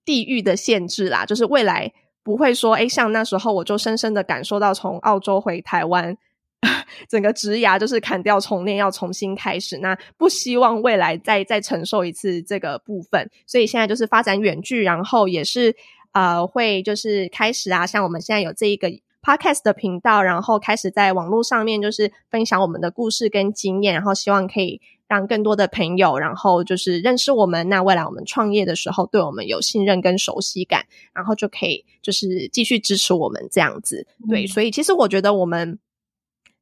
[0.05, 1.91] 地域的限制啦，就是未来
[2.23, 6.15] 不会说，哎，像那时候我就深深的感受到，从澳洲回台湾，
[7.09, 9.77] 整个植牙就是砍掉重练，要重新开始。
[9.79, 15.75] 那不希望未来再再承受一次这个部分，所以现在就是发展远距，然后也是
[16.13, 18.89] 呃会就是开始啊，像我们现在有这一个
[19.25, 24.79] podcast 的频道，然后开始在网络上面就是分享我们的故事跟经验，然后希望可以。
[25.07, 27.69] 让更多的朋友，然后就是认识我们。
[27.69, 30.83] 那未来我们创业的时候，对我们有信任跟熟悉感，
[31.13, 34.07] 然后就可以就是继续支持我们这样子。
[34.27, 35.77] 对，所以其实我觉得我们。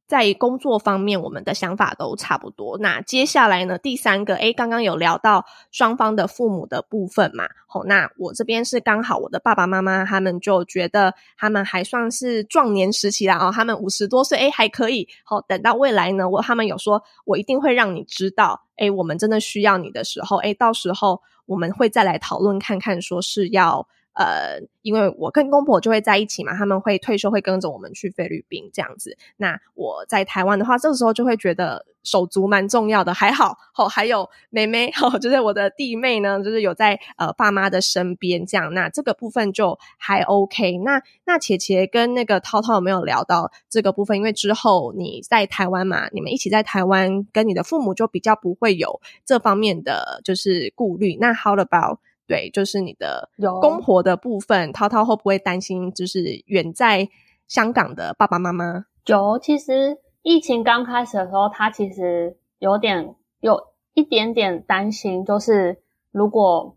[0.06, 2.76] 在工作方面，我们的想法都差不多。
[2.78, 3.78] 那接下来呢？
[3.78, 7.48] 第三个，诶，刚刚有聊到双方的父母的部分嘛？
[7.66, 15.08] 好，那我这边是刚好我的爸爸妈妈他们就觉得他们还算是壮年时期啦，哦，他们五十多岁，诶，还可以。
[15.24, 23.88] 好，等到未来呢，我他们有说，我一定会让你知道，诶，我们真的需要你的时候，诶，到时候我们会再来讨论看看，说是要。
[24.14, 29.16] 呃，因为我跟公婆就会在一起嘛，他们会退休，会跟着我们去菲律宾这样子。
[29.36, 33.12] 那我在台湾的话，这个时候就会觉得手足蛮重要的。
[33.12, 38.72] 还好，哦，还有妹妹，哦，就是我的弟妹呢，就是有在呃爸妈的身边这样。
[38.72, 40.78] 那这个部分就还 OK。
[40.78, 44.16] 那那茄茄跟那个涛涛有没有聊到这个部分？
[44.16, 51.16] 因为之后你在台湾嘛，你们一起在台湾，跟你的父母就比较不会有这方面的就是顾虑。
[51.20, 51.98] 那 How about？
[52.26, 53.28] 对，就是你的
[53.60, 55.92] 公婆的部分，涛涛会不会担心？
[55.92, 57.06] 就是远在
[57.46, 59.38] 香港的爸爸妈妈，有。
[59.38, 65.82] 其实疫情刚开始的时候，他其实有点有一点点担心，就是
[66.12, 66.74] 如果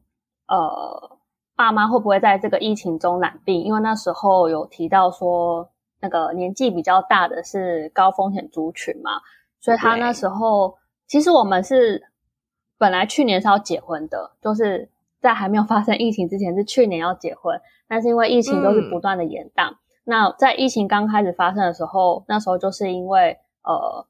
[0.49, 1.17] 呃
[1.55, 3.63] 爸妈会不会在这个疫情中染病？
[3.63, 5.69] 因为那时候有提到说，
[6.01, 9.11] 那个年纪比较大的是高风险族群嘛，
[9.61, 12.03] 所以他那时候其实我们是
[12.77, 14.89] 本来去年是要结婚的，就是。
[15.27, 19.75] 在还没有发生疫情之前，是去年要结婚，但是因为疫情都是不断的延宕。
[20.05, 24.07] 那在疫情刚开始发生的时候，那时候就是因为呃，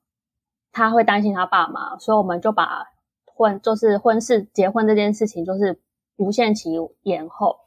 [0.71, 2.86] 他会担心他爸妈，所以我们就把
[3.25, 5.80] 婚就是婚事结婚这件事情就是
[6.17, 7.58] 无限期延后。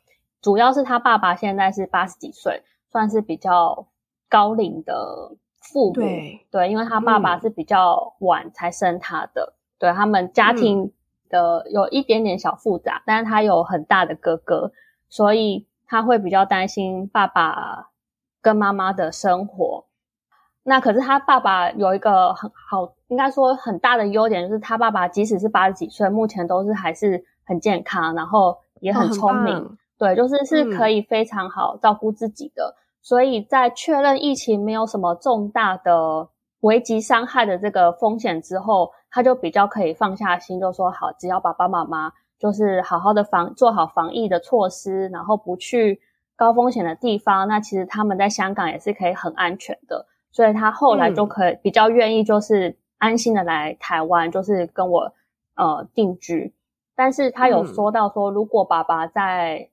[0.41, 3.89] 主要是他爸爸现在是八十几岁，算是比较
[4.29, 5.95] 高龄的父母，
[6.53, 10.93] 对，因为他爸爸是比较晚才生他的，对他们家庭。
[11.31, 14.73] 的有一点点小复杂，但是他有很大的哥哥，
[15.09, 17.89] 所以他会比较担心爸爸
[18.43, 19.87] 跟妈妈的生活。
[20.63, 32.77] 那可是他爸爸有一个很好，应该说很大的优点，就是他爸爸即使是八十几岁，目前都是还是很健康，然后也很聪明，对，就是是可以非常好照顾自己的。
[33.01, 36.29] 所以在确认疫情没有什么重大的
[36.61, 38.93] 危及伤害的这个风险之后。
[39.13, 46.01] 他就比较可以放下心，就说好，只要爸爸妈妈就是好好的防做好防疫的措施，然后不去
[46.37, 50.07] 高风险的地方，那其实他们在香港也是可以很安全的。
[50.31, 55.13] 所以他后来就可以比较愿意，就是安心的来台湾，就是跟我
[55.57, 56.55] 呃定居。
[56.95, 59.71] 但是他有说到说，如果爸爸在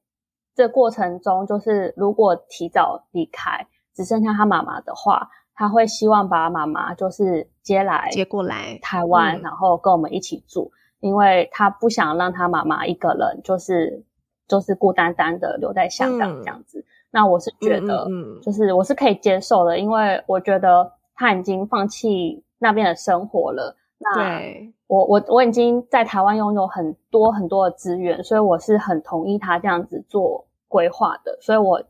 [0.56, 5.30] 这过程中，就是如果提早离开，只剩下他妈妈的话。
[5.58, 14.06] 他会希望把妈妈就是接来接过来台湾，然后跟我们一起住，因为他不想让他妈妈一个人就是
[14.48, 16.86] 就是孤单单的留在香港这样子。
[17.10, 18.08] 那我是觉得，
[18.42, 24.42] 就是我是可以接受的，因为我觉得他已经放弃那边的生活了，那
[24.86, 31.38] 我我我已经在台湾拥有很多很多的资源，所以我是很同意他这样子做规划的。
[31.42, 31.82] 所以我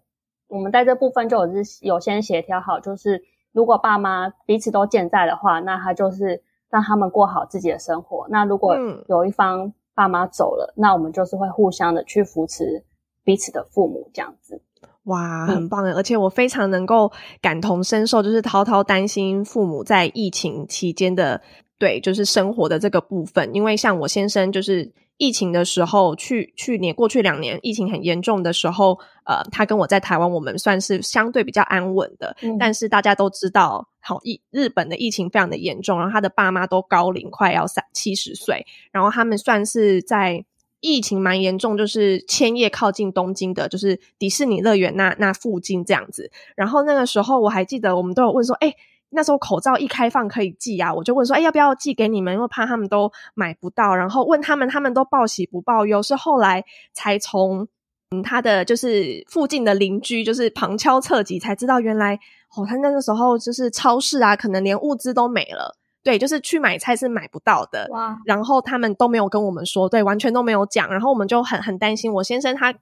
[0.47, 3.21] 我们在这部分就有是有先协调好，就是
[3.57, 8.27] 如果爸妈彼此都健在的话，那他就是让他们过好自己的生活。
[8.29, 8.77] 那如果
[9.09, 12.83] 有一方爸妈走了，那我们就是会互相的去扶持
[13.23, 14.61] 彼此的父母这样子。
[15.05, 15.83] 哇，很棒！
[15.95, 21.41] 而且我非常能够感同身受，就是涛涛担心父母在疫情期间的
[21.79, 23.49] 对，就是生活的这个部分。
[23.55, 32.35] 因为像我先生，就是疫情的时候，去去年过去两年疫情很严重的时候，呃，他跟我在台湾，我们算是相对比较安稳的。
[32.59, 40.45] 但是大家都知道，好疫日本的疫情非常的严重，然后他的爸妈都高龄，快要三七十岁，然后他们算是在。
[40.79, 46.29] 疫情蛮严重，就是千叶靠近东京的，就是迪士尼乐园那那附近这样子。
[46.55, 48.75] 然后那个时候我还记得，我们都有问说，哎，
[49.09, 52.33] 那时候口罩一开放可以寄啊，我就问说，哎，要不要寄给你们？
[52.33, 53.95] 因为怕他们都买不到。
[53.95, 56.01] 然后问他们，他们都报喜不报忧。
[56.03, 57.67] 是后来才从
[58.11, 62.19] 嗯他的就是附近的邻居，就是旁敲侧击才知道，原来
[62.55, 65.77] 哦，他那个时候就是超市啊，可能连物资都没了。
[66.03, 68.17] 对，就是去买菜是买不到的，哇！
[68.23, 72.13] 然后他们都没有跟我们说，对，完全都没有讲，然后我们就很很担心。
[72.13, 72.73] 我先生他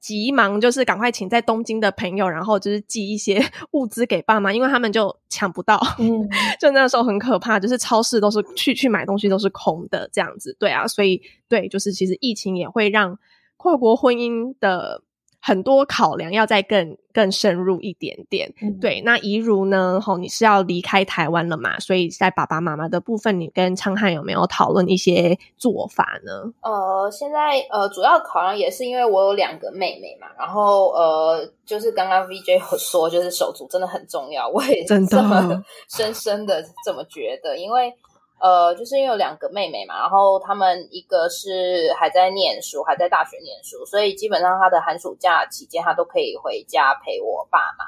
[0.00, 3.42] 急忙就是赶快请在东京的朋友，然后就是寄一些
[3.72, 6.28] 物资给爸妈，因为他们就抢不到，嗯，
[6.60, 13.18] 就那个时候很可怕，就是超市都是去去买东西都是空的这样子，对啊，所以对，就是其实疫情也会让
[13.56, 15.02] 跨国婚姻的。
[15.46, 19.00] 很多考量要再更更深入一点点，对。
[19.02, 20.00] 那怡如呢？
[20.00, 21.78] 吼，你是要离开台湾了嘛？
[21.78, 26.52] 所以在爸爸妈妈的部分，你跟昌汉有没有讨论一些做法呢？
[26.62, 37.94] 呃，现在呃，主要考量也是因为我有两个妹妹嘛，然后呃，就是刚刚 VJ 有说，就是手足真的很重要，我也真的深深的这么觉得，因为。
[38.38, 47.84] 呃，就是因为有两个妹妹嘛，然后他们一个是还在念书，还在大学念书，所以基本上他的寒暑假期间，他都可以回家陪我爸妈。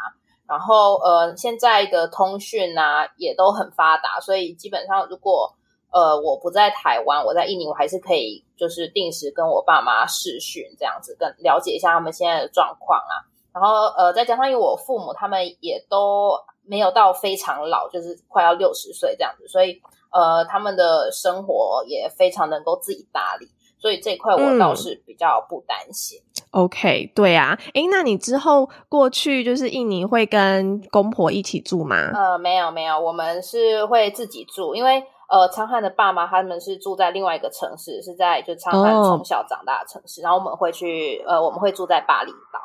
[0.48, 5.54] 然后呃，现在的通讯啊也都很发达，所以基本上如果
[5.92, 13.20] 呃我不在台湾，我在印尼，我还是可以就是定时跟我爸妈视讯这样子，跟了解一下他们现在的状况啊。
[13.52, 16.32] 然后呃，再加上因为我父母他们也都
[16.64, 19.78] 没有到非常老，就是快要六十岁这样子，所以。
[20.10, 23.48] 呃，他们的生活也非常能够自己打理，
[23.78, 26.20] 所以这块我倒是比较不担心。
[26.52, 32.10] OK，对啊，诶，那你之后过去就是印尼会跟公婆一起住吗？
[32.14, 42.58] 呃，没有没有，我们是会自己住，因为呃，昌汉的爸妈他们是住在另外一个城市，是在就昌汉从小长大的城市，然后我们会去呃，我们会住在巴厘岛。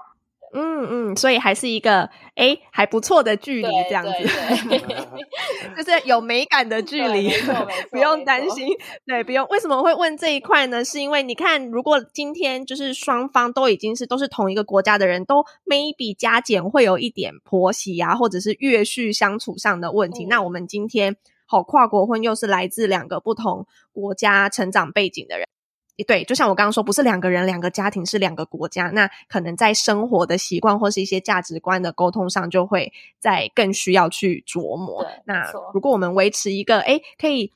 [0.54, 4.12] 嗯嗯，所以还是一个哎还不错的距离，这样子，
[5.76, 7.32] 就是有美感的距离，
[7.92, 8.68] 不用担心。
[9.06, 9.48] 对，不用。
[9.50, 10.84] 为什么会问这一块呢？
[10.86, 20.26] 是因为你看，如果今天就是双方都已经是都是同一个国家的人，都 maybe 加减会有一点婆媳啊，或者是越续相处上的问题。
[20.26, 25.48] 那我们今天好跨国婚，又是来自两个不同国家成长背景的人。
[26.08, 28.88] 对，就像我刚刚说，不是两个人、两个家庭，是两个国家。
[28.88, 35.06] 那可能在生活的习惯或是一些价值观的沟通上，就会在更需要去琢磨。
[35.26, 37.54] 那如果我们维持一个哎，可以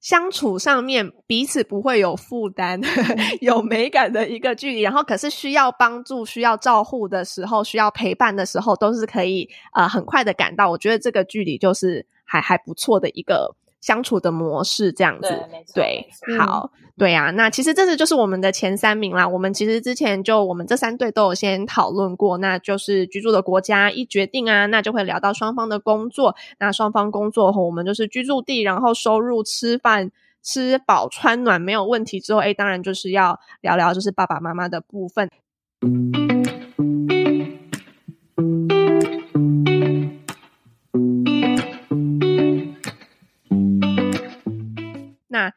[0.00, 2.80] 相处上面彼此不会有负担、
[3.40, 10.68] 有美感的一个距离，然后可是需要帮助、需要照护的时候、需要陪伴的时候，都是可以呃很快的赶到。
[10.68, 13.54] 我觉得这个距离就是还还不错的一个。
[13.80, 15.28] 相处的模式这样子，
[15.74, 16.08] 对，
[16.38, 19.26] 好，对啊，那其实这是就是我们的前三名啦。
[19.28, 26.34] 我们其实之前就我们这三队都有先讨论过，那就是居住的国家一决定啊，那就会聊到双方的工作。
[26.58, 30.10] 那双方工作后，我们就是居住地，然后收入、吃饭、
[30.42, 35.30] 吃饱穿暖没有问题之后，哎，当然就是要聊聊就是爸爸妈妈的部分。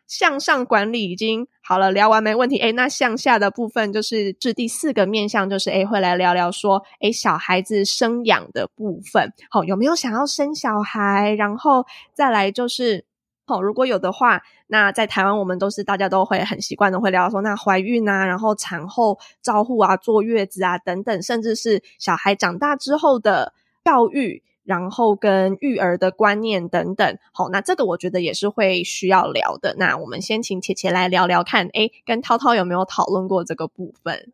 [0.07, 2.57] 向上管理已经好了，聊完没问题。
[2.57, 11.33] 哎，那向下的部分就是至第四个面向，就是哎，会来聊聊说，哎，小孩子生养的部分，好，有没有想要生小孩？
[11.37, 13.05] 然后再来就是，
[13.45, 24.43] 好，如果有的话，那在台湾我们都是大家都会很习惯的会聊说，那怀孕啊，然后产后照护啊，坐月子啊等等，甚至是小孩长大之后的教育。
[24.63, 29.75] 然后跟育儿的观念等等，好，那这个我觉得也是会需要聊的。
[29.77, 34.33] 那我们先请切切来聊聊看，哎，跟涛涛有没有讨论过这个部分？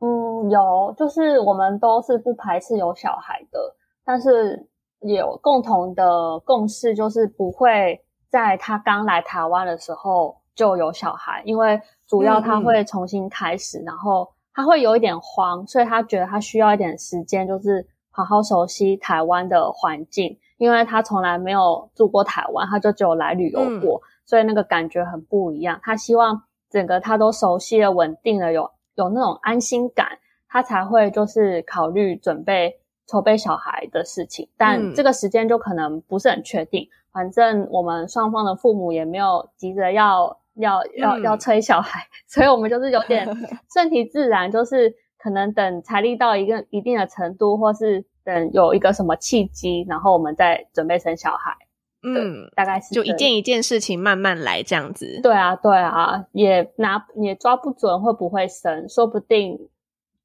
[0.00, 4.68] 嗯，有，就是我们都是不排斥有小孩的，但是
[5.00, 8.02] 有共同的共识，就是不会。
[8.28, 17.86] 在他刚来台湾的时候就有小孩，因为主要他会重新开始，然后他会有一点慌，所以他觉得他需要一点时间，就是
[18.16, 25.78] 好好熟悉台湾的环境，因为他从来没有住过台湾，他就只有来旅游过，所以那个感觉很不一样。
[25.82, 30.08] 他希望整个他都熟悉了、稳定了，有有那种安心感，
[30.48, 32.74] 他才会就是考虑准备
[33.06, 36.88] 筹备小孩的事情，但这个时间就可能不是很确定。
[37.12, 43.26] 反正我们双方的父母也没有急着要要要要催小孩， 所以我们就是有点
[43.72, 51.56] 顺其自然，就是可能等财力到一个一定的程度，或是等有一个什么契机，然后我们再准备生小孩。
[52.02, 55.18] 嗯，大概是就一件一件事情慢慢来这样子。
[55.22, 59.58] 对啊，对啊，也拿也抓不准会不会生，说不定。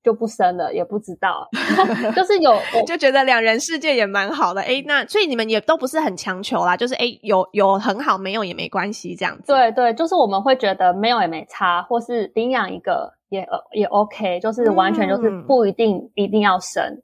[0.03, 1.47] 就不生了，也不知道，
[2.15, 4.61] 就是有我，就觉得两人世界也蛮好的。
[4.61, 9.43] 哎，那所以你们也都不是很强求啦，就是哎，有有很好，没有也没关系这样子。
[9.47, 17.01] 对对，就是我们会觉得没有也没差，或是领养一个也也 OK，就是完全就是不一定一定要生。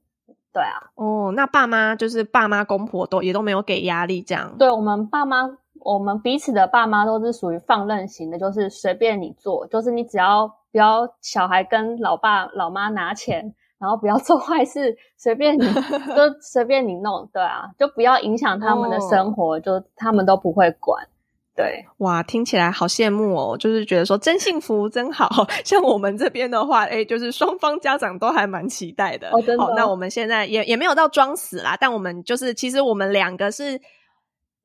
[0.51, 4.55] 对啊，哦，那爸妈就是爸妈公婆都也都没有给压力这样。
[4.57, 5.47] 对我们爸妈，
[5.81, 10.53] 我们彼此的爸妈都是属于放任型的，就是随便你做，就是你只要。
[10.69, 15.65] 不要小孩跟老爸老妈拿钱，然后不要做坏事，随便你，
[16.13, 21.07] 就随便你弄，对啊，就不要影响他们的生活，就他们都不会管。
[21.55, 25.47] 对，哇，听起来好羡慕哦，就是觉得说真幸福，真好。
[25.65, 29.29] 像我们这边的话，哎，就是双方家长都还蛮期待的。
[29.29, 29.73] 哦，真的。
[29.75, 33.81] 那我们现在也也没有到装死啦，但我们就是其实我们两个是。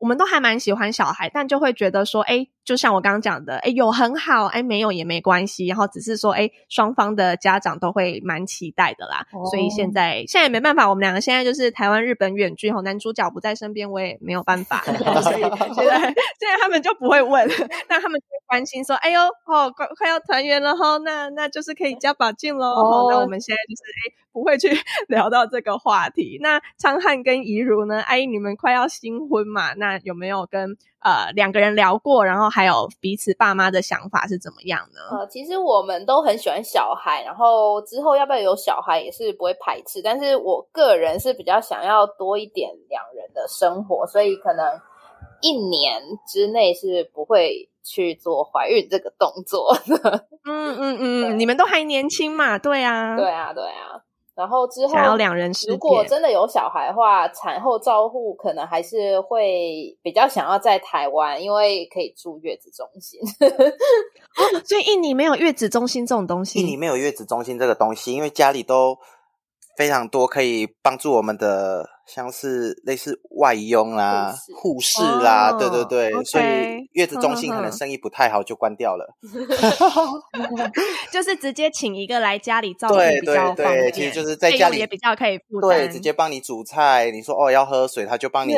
[0.02, 9.26] 我们都还蛮喜欢小孩，但就会觉得说，哎，就像我刚刚讲的，哎，有很好，哎，没有也没关系，然后只是说，哎，双方的家长都会蛮期待的啦。
[9.50, 14.82] 所以现在现在也没办法，我们两个现在就是台湾日本远距，吼，男主角不在身边，我也没有办法。
[15.22, 15.42] 所以
[15.74, 17.48] 现在现在他们就不会问，
[17.88, 23.08] 那他们就关心说，哎呦，哦，快快要团圆了哈，那那就是可以加把劲喽。
[23.10, 24.22] 那我们现在就是哎。
[24.32, 24.70] 不会去
[25.08, 26.38] 聊到这个话题。
[26.40, 28.00] 那昌汉跟怡如呢？
[28.00, 29.74] 哎，你们快要新婚嘛？
[29.74, 32.24] 那有没有跟呃两个人聊过？
[32.24, 35.18] 然后还有彼此爸妈的想法是怎么样呢？
[35.18, 40.00] 呃，其实我们都很喜欢小孩，然后之后要不要有小孩也是不会排斥。
[40.02, 44.64] 但是我个人是比较想要多一点两人的生活，所以可能
[45.40, 50.26] 一年之内是不会去做怀孕这个动作的。
[50.44, 52.58] 嗯嗯嗯，你们都还年轻嘛？
[52.58, 54.02] 对啊，对啊，对啊。
[54.34, 55.72] 然后之后，要两人世界。
[55.72, 63.20] 如果真的有小孩的话，产后照护可能还是会比较想要在台湾，因为可以住月子中心。
[64.64, 66.60] 所以印尼没有月子中心这种东西。
[66.60, 68.98] 印尼没有月子中心这个东西，因为家里都。
[69.74, 79.16] 非常多可以帮助我们的，像是类似外佣啦、护士啦，对对对，所以月子中心可能 生意不太好，就关掉了。
[81.12, 85.70] 就是直接请一个来家里照顾比较方便，其实就是在家里也比较可以负担。
[85.70, 88.52] 对，直接帮你煮菜，你说哦要喝水，他就帮你，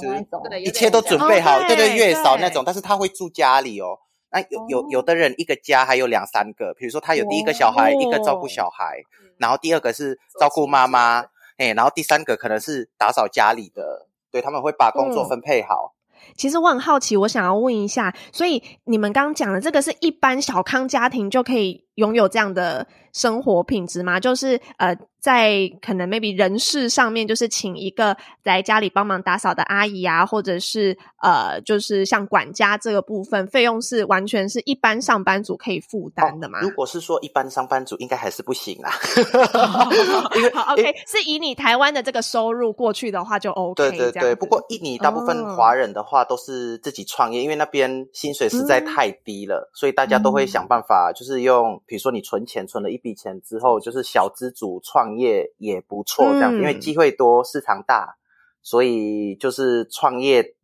[0.00, 1.58] 就是一切都准备好。
[1.60, 3.98] 对对，月嫂那种，但是他会住家里哦。
[4.30, 9.00] 那有有有的人一个家还有两三个，比如说他有第一个小孩，一个照顾小孩。
[9.38, 11.26] 然后第二个是照顾妈妈，
[11.58, 15.95] 哎，然后第三个可能是打扫家里的，对他们会把工作分配好。
[16.36, 24.18] 其实我很好奇，我想要问一下，所以你们刚讲的这个是一般小康家庭就可以拥有这样的生活品质吗？
[24.18, 24.96] 就是呃。
[25.18, 36.60] 在可能 maybe 人事上面，就是请一个来家里帮忙打扫的阿姨啊，或者是呃，就是像管家这个部分，费用是完全是一般上班族可以负担的吗？
[36.60, 38.90] 如果是说一般上班族，应该还是不行啦。
[40.54, 43.90] 好，OK，是以你台湾的这个收入过去的话就 OK。
[43.90, 55.16] 对对对，不过印尼大部分华人的话都是自己创业，因为那边薪水实在太低了，所以大家都会想办法，就是用比如说你存钱存了一笔钱之后，就是小资主创。
[55.16, 58.18] 业也不错，这样，因为机会多，市场大，
[58.60, 60.54] 所以就是创业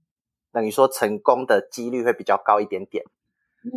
[0.53, 3.03] 等于说成功的几率会比较高一点点。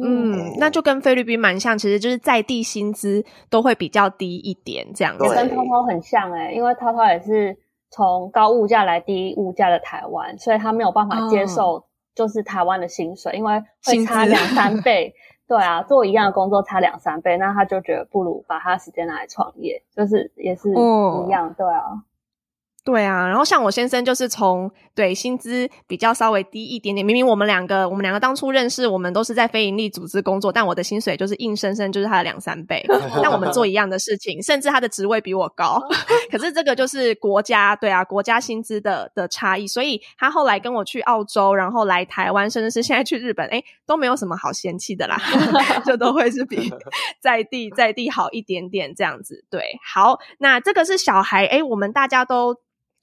[0.03, 5.17] 嗯，那就跟菲律宾蛮像，其实就是在地薪资都会比较低一点，这样。
[5.17, 7.55] 跟涛涛很像哎，因为涛涛也是
[7.89, 15.13] 从高物价来低物价的台湾，所以他没有办法接受就是台湾的薪水，因为会差两三 倍。
[15.47, 20.73] 对啊，做一样的工作差两三倍，那他就觉得不如把他时间拿来创业，就是也是一
[21.29, 22.03] 样，对啊。
[22.85, 32.85] 对啊，然后像我先生就是从对薪资比较稍微低一点点，明明我们两个我们两个当初认识，我们都是在非营利组织工作，但我的薪水就是硬生生就是他的两三倍，
[33.23, 35.81] 但我们做一样的事情，甚至他的职位比我高，
[36.31, 45.19] 可是这个就是国家对啊国家薪资的的差异，所以他后来跟我去澳洲，然后来台湾，甚至是现在去日本，哎，都没有什么好嫌弃的啦，
[45.87, 46.71] 就都会是比
[47.19, 49.43] 在地在地好一点点这样子。
[49.49, 52.55] 对，好，那这个是小孩，哎，我们大家都。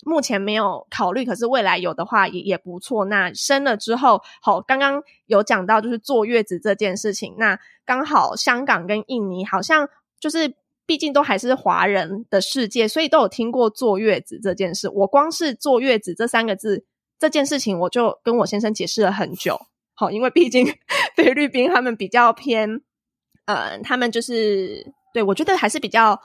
[0.04, 3.04] 目前没有考虑，可是未来有的话也也不错。
[3.04, 7.36] 那生了之后，好，刚刚有讲到就是坐月子这件事情。
[7.38, 9.88] 那刚好香港跟印尼好像
[10.18, 10.54] 就是，
[10.86, 14.88] 毕竟都还是华人的世界，所以都有听过坐月子这件事。
[14.88, 16.84] 我光是坐月子这三个字
[17.18, 19.60] 这件事情，我就跟我先生解释了很久。
[19.94, 20.66] 好，因为毕竟
[21.14, 22.80] 菲律宾他们比较偏，
[23.46, 26.20] 呃，他们就是对我觉得还是比较。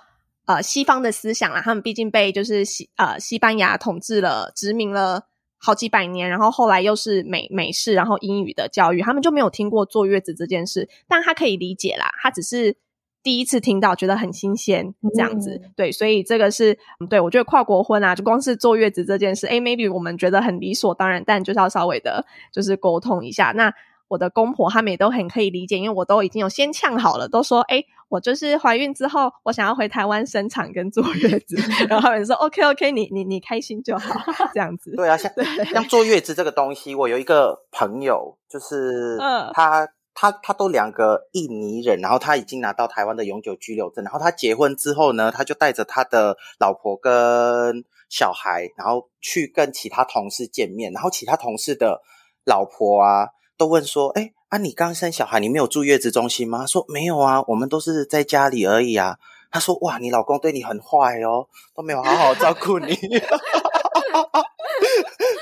[0.48, 5.28] 呃，西方的思想啦，他们毕竟被就是西呃西班牙统治了，殖民了
[5.60, 12.78] 好几百年，然后后来又是美美式，然后英语的教育，他们就没有听过坐月子这件事，但他可以理解啦，他只是
[13.22, 16.78] 第一次听到，觉得很新鲜这样子，对，所以这个是
[17.10, 23.52] 对我觉得跨国婚啊，就光是坐月子这件事，哎，maybe 我们觉得很理所当然，但就是要稍微的，就是沟通一下。
[23.54, 23.74] 那
[24.08, 27.84] 我的公婆他们也都很可以理解，因为我都已经有先呛好了，都说哎。
[28.10, 31.58] 我就是怀孕之后，我想要回台湾生产跟坐月子，
[31.90, 34.18] 然后他们说 OK OK，你你你开心就好，
[34.54, 34.96] 这样子。
[34.96, 35.30] 对啊，像
[35.74, 39.18] 像坐月子这个东西，我有一个朋友，就是
[39.54, 52.02] 他他他都两个印尼人，然后他已经拿到台湾的永久居留证，然后他结婚之后呢，他就带着他的老婆跟小孩，然后去跟其他同事见面，然后其他同事的
[52.46, 53.28] 老婆啊，
[53.58, 54.34] 都问说，哎。
[54.50, 56.66] 啊，你刚生小孩，你没有住月子中心吗？
[56.66, 59.18] 说没有啊，我们都是在家里而已啊。
[59.52, 62.96] 他说哇，你老公对你很坏哦，都没有好好照顾你。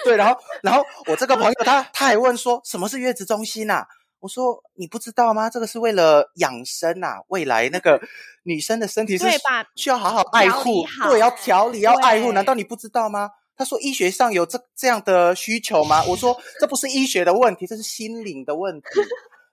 [0.03, 3.86] 对，然后，然后我这个朋友他他还问说，什么是月子中心呐？
[4.22, 5.47] 我说你不知道吗？
[5.47, 8.01] 这个是为了养生啊，未来那个
[8.41, 9.28] 女生的身体是
[9.76, 13.30] 需要好好爱护，对，要调理，要爱护，难道你不知道吗？
[13.58, 18.88] 他说：“医学上有这这样的需求吗？”我说：“这不是医学的问题，这是心灵的问题。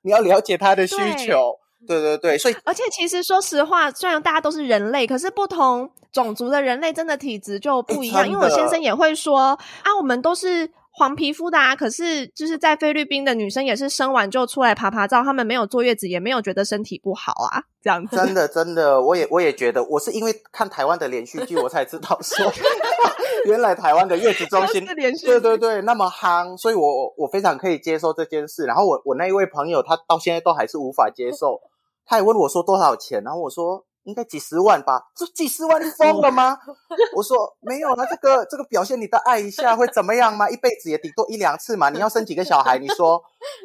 [0.03, 8.29] 你要了解他的需求。”对对对，所以而且其实说实话，虽然大家都是人类，可是不同种族的人类真的体质就不一样。
[8.29, 18.15] 因为我先生也会说：“啊，我们都是。”黄皮肤的啊，可是就是在菲律宾的女生也是生完就出来爬爬照，她们没有坐月子，也没有觉得身体不好啊，这样子。
[18.15, 22.53] 真的真的，我也我也觉得，我是因为看台湾的连续剧，我才知道说，
[23.47, 24.85] 原来台湾的月子中心，
[25.25, 28.67] 对对对，那么夯，所以我我非常可以接受这件事。
[28.67, 31.59] 然后我我那一位朋友，他到现在都还是无法接受，
[32.05, 33.87] 他也问我说多少钱，然后我说。
[34.05, 35.03] 应该几十万吧？
[35.15, 36.59] 这几十万疯了吗？
[37.15, 40.49] 我说没有了，这个这个表现你的爱一下会怎么样吗？
[40.51, 41.91] 一辈子也顶多一两次嘛。
[41.91, 42.79] 你要生几个小孩？
[42.79, 43.23] 你说，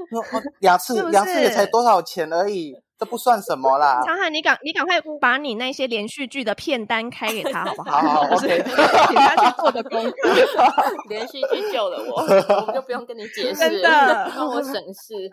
[0.59, 2.75] 两次两次也才多少钱而已。
[2.99, 8.01] 这不算什么啦，长海，你赶你赶快把你那些连续剧的片单开给他 好不好？
[8.01, 10.15] 好，OK，请他去做的功课。
[11.07, 15.29] 连续剧救了我，我们就不用跟你解释， 真的让我省事。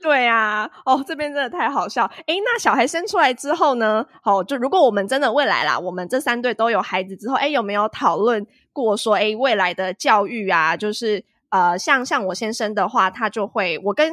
[0.00, 2.04] 对啊，哦，这边真的太好笑。
[2.26, 4.04] 哎，那小孩生出来之后呢？
[4.20, 14.12] 好，就如果我们真的未来啦，我们这三对都有孩子之后，哎，有没有讨论过说，哎，未来的教育啊，就是呃，像像我先生的话，他就会我跟。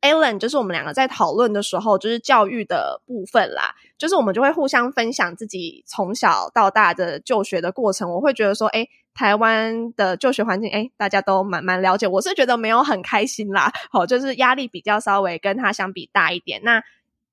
[0.00, 8.10] Alan 就是我们两个在讨论的时候，就是教育的部分啦，就是我们就会互相分享自己从小到大的就学的过程。
[8.10, 12.06] 我会觉得说，哎，台湾的就学环境，哎，大家都蛮蛮了解。
[12.06, 16.62] 我是觉得没有很开心啦，好，就是压力比较稍微跟他相比大一点。
[16.64, 16.82] 那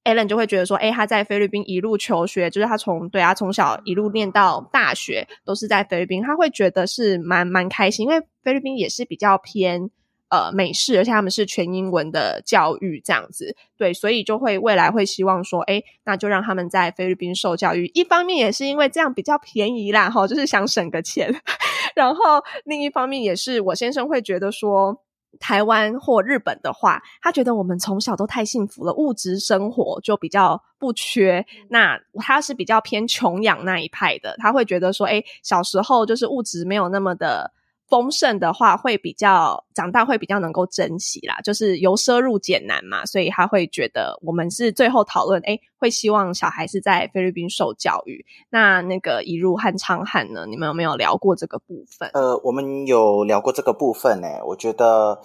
[0.03, 9.89] Alan 就会觉得说，哎，他在菲律宾一路求学，就是他从对啊从小一路念到大学都是在菲律宾，他会觉得是蛮蛮开心，因为菲律宾也是比较偏。
[10.29, 17.89] 呃，美式，而且他们是全英文的教育这样子，对，所以就会未来会希望说，哎，那就让他们在菲律宾受教育。
[17.93, 21.33] 一方面也是因为这样比较便宜啦，哈，就是想省个钱。
[21.95, 25.01] 然后另一方面也是我先生会觉得说，
[25.39, 31.45] 台湾或日本的话，他觉得我们从小都太幸福了，物质生活就比较不缺。
[31.69, 37.53] 那他是比较偏穷养那一派的，他会觉得说，哎，小时候就是物质没有那么的。
[37.89, 48.25] 丰盛的话，会比较长大会比较能够珍惜啦，就是由奢入俭难嘛，所以他会觉得我们是最后讨论，哎，会希望小孩是在菲律宾受教育。
[48.49, 52.09] 那那个一入和昌汉呢，你们有没有聊过这个部分？
[52.13, 54.27] 呃，我们有聊过这个部分呢。
[54.45, 55.21] 我觉得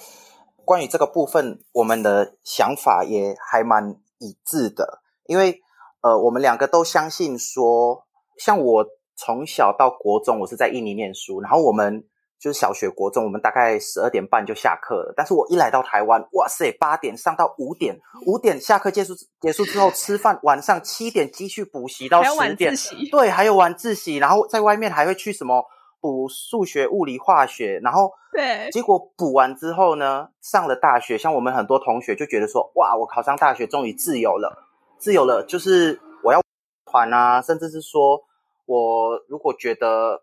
[0.65, 5.61] 关于这个部分，我们的想法也还蛮一致的，因为
[6.03, 8.07] 呃，我们两个都相信说，
[8.39, 8.87] 像我。
[9.15, 12.03] 从小到国中，我是在印尼念书，然后我们
[12.43, 15.15] 就是小学、国中，我们大概十二点半就下课了。
[15.17, 22.75] 但是我一来到台湾，哇塞，八点上到五点，五点下课结束结束之后吃饭，晚上七点继续补习到十点，
[23.13, 25.65] 对，还有晚自习，然后在外面还会去什么
[26.01, 34.67] 补数学、物理、化学，然后对，结果补完之后呢，上了大学，像我们很多同学就觉得说，哇，我考上大学终于自由了，
[34.99, 36.43] 自由了，就是我要
[36.85, 38.25] 团啊，甚至是说。
[38.65, 40.23] 我如果觉得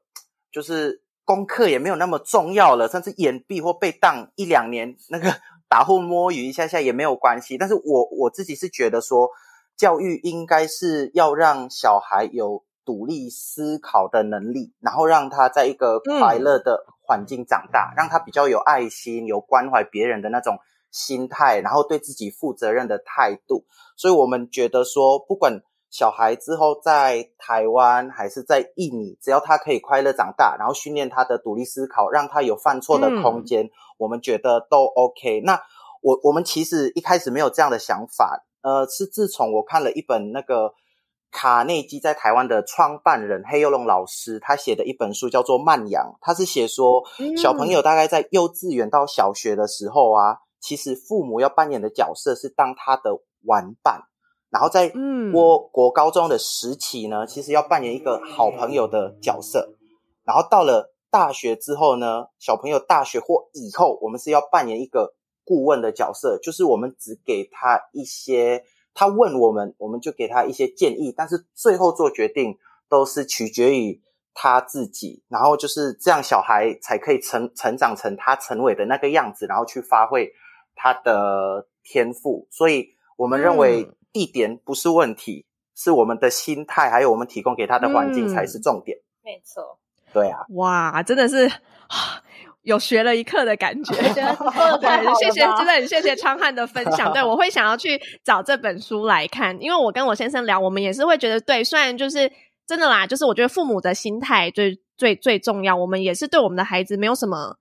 [0.50, 5.32] 就是功课也没有那么重要了，甚至掩蔽或被当一两年，那个
[5.68, 7.56] 打混摸鱼一下下也没有关系。
[7.56, 9.30] 但是我我自己是觉得说，
[9.78, 20.58] 教育应该是要让小孩有独立思考的能力，然后让他在一个快乐的环境长大，让他比较有爱心、有关怀别人的那种
[20.90, 23.66] 心态，然后对自己负责任的态度。
[23.96, 25.62] 所以我们觉得说，不管。
[25.90, 35.42] 小孩之后在台湾还是在印尼，只要他可以快乐长大，然后训练他的独立思考，让他有犯错的空间，我们觉得都 OK。
[35.44, 35.60] 那
[36.02, 40.74] 我我们其实一开始没有这样的想法，呃，是自从我看了一本那个
[41.32, 47.04] 卡内基在台湾的创办人黑幼龙老师他写的一本书，叫做《慢养》，他是写说
[47.36, 54.04] 小朋友大概在幼稚园到小学的时候啊，其实父母要扮演的角色是当他的玩伴。
[54.50, 54.92] 然后在
[55.32, 59.76] 我国高中的时期呢，其实要扮演一个好朋友的角色。
[60.26, 65.14] 然后到了大学之后呢，小朋友大学或以后，我们是要扮演一个
[65.46, 68.64] 顾问的角色，就是我们只给他一些，
[68.96, 72.58] 他问我们，我们就给他一些建议，但是最后做决定
[72.90, 74.02] 都是取决于
[74.34, 75.24] 他自己。
[75.30, 80.32] 然后就是这样，小孩才可以成成长成他成为的那个样子，然后去发挥
[80.76, 82.48] 他的天赋。
[82.50, 83.88] 所以我们认为。
[84.12, 85.46] 地点不是问题，
[85.76, 88.98] 是我们的心态，还有我们提供给他的环境才是重点。
[89.24, 89.80] 没错，
[90.14, 91.52] 对啊，哇，真的是
[92.64, 93.94] 有学了一课的感觉。
[94.02, 97.12] 对，谢谢，真的很谢谢昌汉的分享。
[97.14, 102.32] 对我会想要去找这本书来看，因为我跟我先生聊，我们也是会觉得，对，虽然就是
[102.66, 107.58] 真的啦，就是我觉得父母的心态最最最重要，我们也是对我们的孩子没有什么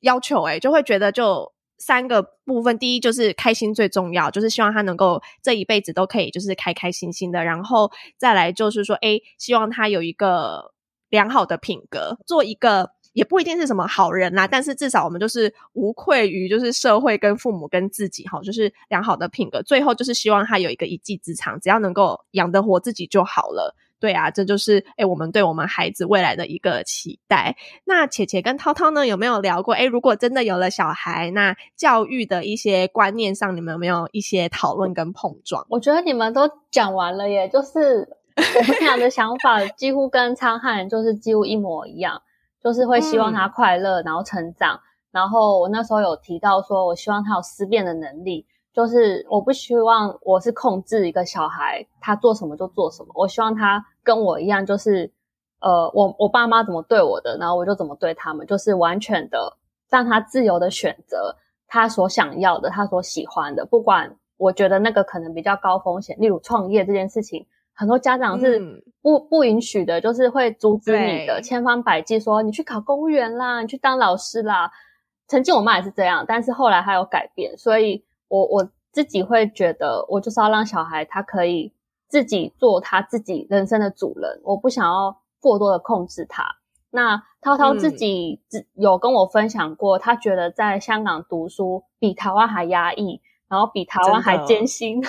[0.00, 1.51] 要求，哎，就会觉得就。
[1.84, 10.72] 三个部分，第一就是开心最重要，就是希望他能够这一辈子都可以就是开开心心的，然后再来就是说，哎，希望他有一个
[11.08, 19.60] 良好的品格，做一个也不一定是什么好人啦，但是至少我们就是无愧于就是社会跟父母跟自己哈，就是良好的品格。
[19.62, 23.74] 最后就是希望他有一个一技之长，只要能够养得活自己就好了。
[24.02, 27.56] 对啊，这就是哎，我们对我们孩子未来的一个期待。
[27.84, 29.74] 那且且跟涛涛呢，有没有聊过？
[29.74, 35.64] 哎，如果真的有了小孩，那教育的一些观念上，你们有没有一些讨论跟碰撞？
[35.70, 42.20] 我觉得你们都讲完了耶，就是我们俩的想法 几乎跟昌汉就是几乎一模一样，
[42.60, 44.80] 就是会希望他快乐，然后成长。
[45.12, 48.46] 然后我那时候有提到说，我希望他有思辨的能力。
[48.72, 53.12] 就是我不希望我是控制一个小孩，他做什么就做什么。
[53.14, 55.12] 我希望他跟我一样，就是
[55.60, 59.58] 呃，我我爸妈怎么对我的，然后我就怎么对他们，就是完全的
[59.90, 61.36] 让他自由的选择
[61.68, 63.66] 他所想要的，他所喜欢的。
[63.66, 74.72] 不管我觉得那个可能比较高风险，例如创业这件事情，很多家长是不不允许的，就是会阻止你的，千方百计说你去考公务员啦，你去当老师啦。
[75.28, 78.02] 曾经我妈也是这样，但是后来她有改变，所以。
[78.32, 81.70] 我我自己会觉得，我就是要让小孩他可以
[82.08, 86.42] 自己做他自己人生的主人，我不想要过多的控制他。
[86.90, 88.40] 那涛涛自己
[88.74, 93.20] 有跟我分享过，他觉得在香港读书比台湾还压抑，
[93.50, 95.02] 然后比台湾还艰辛。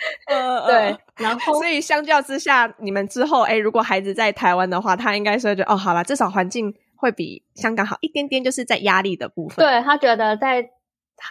[0.66, 9.62] 对，然后所以相较之下，你们之后哎，如果孩子在台湾的话，他应该是觉得哦，好了，至少环境会比香港好一点点，就是在压力的部分。
[9.66, 10.70] 对他觉得在。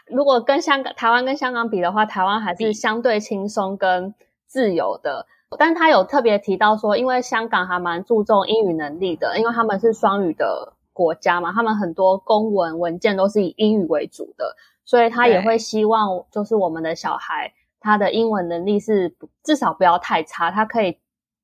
[0.07, 4.13] 如果跟香港、台湾跟香港比的话，台湾还是相对轻松跟
[4.47, 5.25] 自由的。
[5.59, 20.97] 但他有特别提到说，因为香港还蛮注重英语能力的，因为他们是双语的国家嘛，他们很多公文文件都是以英语为主的，所以他也会希望，就是我们的小孩他的英文能力是至少不要太差，他可以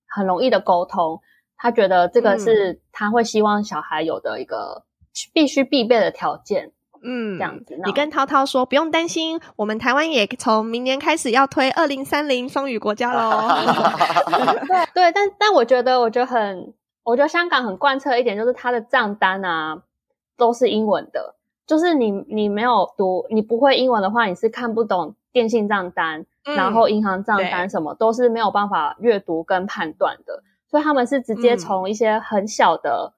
[0.08, 1.22] 很容易的沟通。
[1.56, 4.86] 他觉得这个是他会希望小孩有的一个
[5.34, 6.72] 必须必备的条件。
[7.04, 7.80] 嗯，这样子。
[7.86, 13.48] 你跟涛涛说不用担心，我们台湾也从明年开始要推二零三零双语国家喽。
[14.68, 16.74] 对对，但但我觉得，我觉得很，
[17.04, 19.82] 我觉得香港很贯彻一点，就是它的账单啊
[20.38, 21.36] 都是英文的，
[21.66, 30.44] 就是你你没有读，你不会英文的话，你是看不懂电信账单，然后银行账单什么都是没有办法阅读跟判断的。
[30.70, 33.14] 所以他们是直接从一些很小的，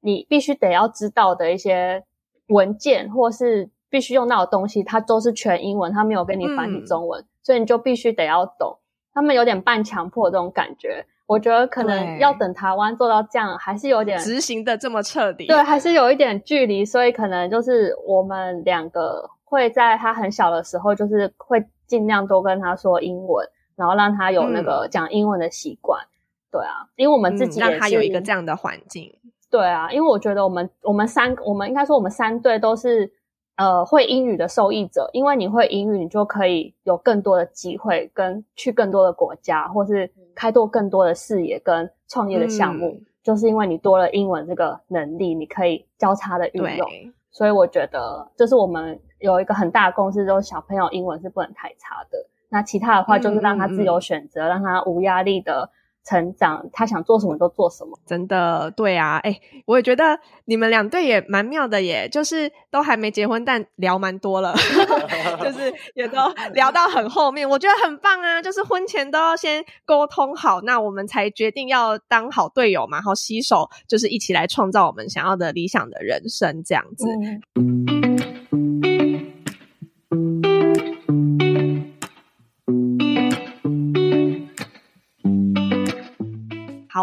[0.00, 2.02] 你必须得要知道的一些
[2.48, 8.76] 文件或是必须用到的东西，它都是全英文，它没有跟你繁体中文，所以你就必须得要懂。
[9.12, 26.04] 他们有点半强迫这种感觉，我觉得可能要等台湾做到这样，还是有点执行的这么彻底，对，还是有一点距离，所以可能就是我们两个会在他很小的时候，就是会尽量多跟他说英文，然后让他有那个讲英文的习惯。
[26.50, 29.14] 对啊，因为我们自己让他有一个这样的环境。
[29.54, 33.08] 对啊，因为我觉得我们我们三我们应该说我们三队都是
[33.54, 46.90] 呃会英语的受益者，因为你会英语，你就可以有更多的机会跟去更多的国家，或是开拓更多的视野跟创业的项目，就是因为你多了英文这个能力，你可以交叉的运用。
[47.30, 52.18] 所以我觉得这是我们有一个很大的共识，就是小朋友英文是不能太差的。
[52.48, 55.70] 那其他的话就是让他自由选择，让他无压力的。
[56.04, 64.54] 成长，他想做什么就做什么，真的对啊，哎，我也觉得你们两队也蛮妙的耶，就是都还没结婚，但聊蛮多了，
[65.42, 66.18] 就是也都
[66.52, 77.06] 聊到很后面，我觉得很棒啊，就是婚前都要先沟通好，那我们才决定要当好队友嘛，然后携手就是一起来创造我们想要的理想的人生，这样子。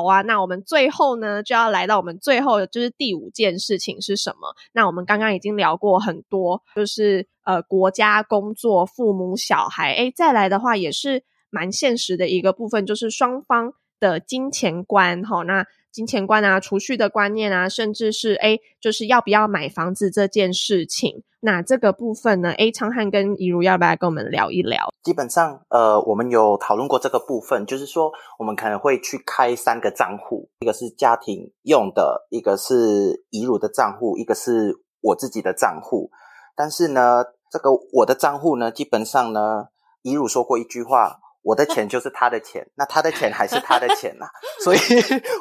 [0.02, 4.56] 好啊，那我们最后呢就要来到我们最后的就是第五件事情是什么？
[4.74, 15.66] 那我们刚刚已经聊过很多，就是呃国家、工作、父母、小孩，诶再来的话也是蛮现实的一个部分，就是双方的金钱观，哈，那。
[15.92, 21.22] 金钱观啊，储蓄的观念啊，甚至是哎，就是要不要买房子这件事情。
[21.42, 24.90] 那这个部分呢，A 昌汉跟怡如要不要跟我们聊一聊？
[25.04, 36.12] 基本上，呃，我们有讨论过这个部分，就是说，我们可能会去开三个账户，一个是家庭用的，一个是怡如的账户，一个是我自己的账户。
[36.56, 39.70] 但是呢，这个我的账户呢，基本上呢，
[40.04, 41.20] 怡如说过一句话。
[41.44, 44.28] 我的钱就是他的钱，那他的钱还是他的钱呐，
[44.64, 44.80] 所以，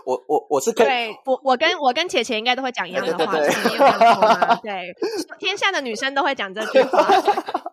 [0.05, 3.49] 我我我是对，我我跟我跟姐姐应该都会讲一样的话，对
[4.63, 4.95] 对，
[5.39, 7.07] 天下的女生都会讲这句话，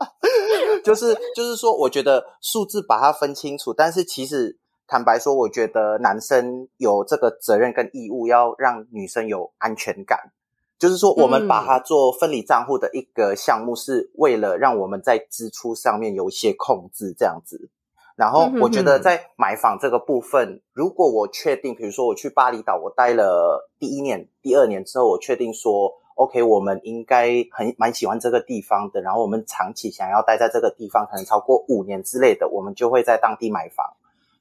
[0.84, 4.58] 就是就是说，我觉得数字把它分清楚，但是其实
[4.88, 10.34] 坦白说，我觉得男生有这个责任跟义务，要让女生有安全感，
[10.78, 17.70] 就是说，我们把它做分离账户的一个项目，是为了让我们在支出上面有一些控制，这样子。
[18.18, 33.86] 然后我觉得在买房这个部分，如果我确定，比如说我去巴厘岛，我待了第一年、第二年之后，我确定说，OK，我们应该很蛮喜欢这个地方的，然后我们长期想要待在这个地方，可能超过五年之类的，我们就会在当地买房。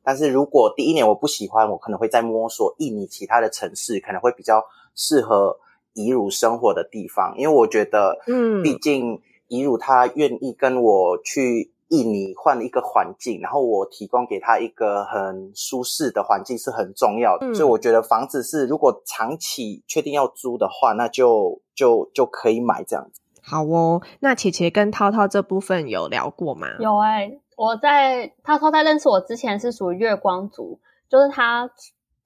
[0.03, 4.65] 但是如果第一年我不喜欢，我可能会再摸索印尼其他的城市，可能会比较
[4.95, 5.59] 适合
[5.93, 11.73] 怡如生活的地方，因为我觉得，嗯，毕竟怡乳他愿意跟我去。
[11.89, 23.21] 印尼换一个环境，然后我提供给他一个很舒适的环境是很重要的，所以我觉得房子是如果长期确定要租的话，那就就就可以买这样子。
[23.41, 26.67] 好哦，那琪琪跟涛涛这部分有聊过吗？
[26.81, 31.71] 有哎，我在涛涛在认识我之前是属于月光族，就是他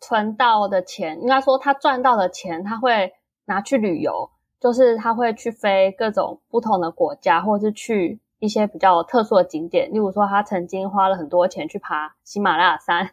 [0.00, 3.12] 存到的钱，应该说他赚到的钱，他会
[3.44, 8.18] 拿去旅游，就是他会去飞各种不同的国家，或是去。
[8.40, 13.10] 一些比较特殊的景点，例如说，他曾经花了很多钱去爬喜马拉雅山，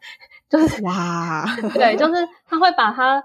[0.49, 3.21] 就是哇，对，就是他会把他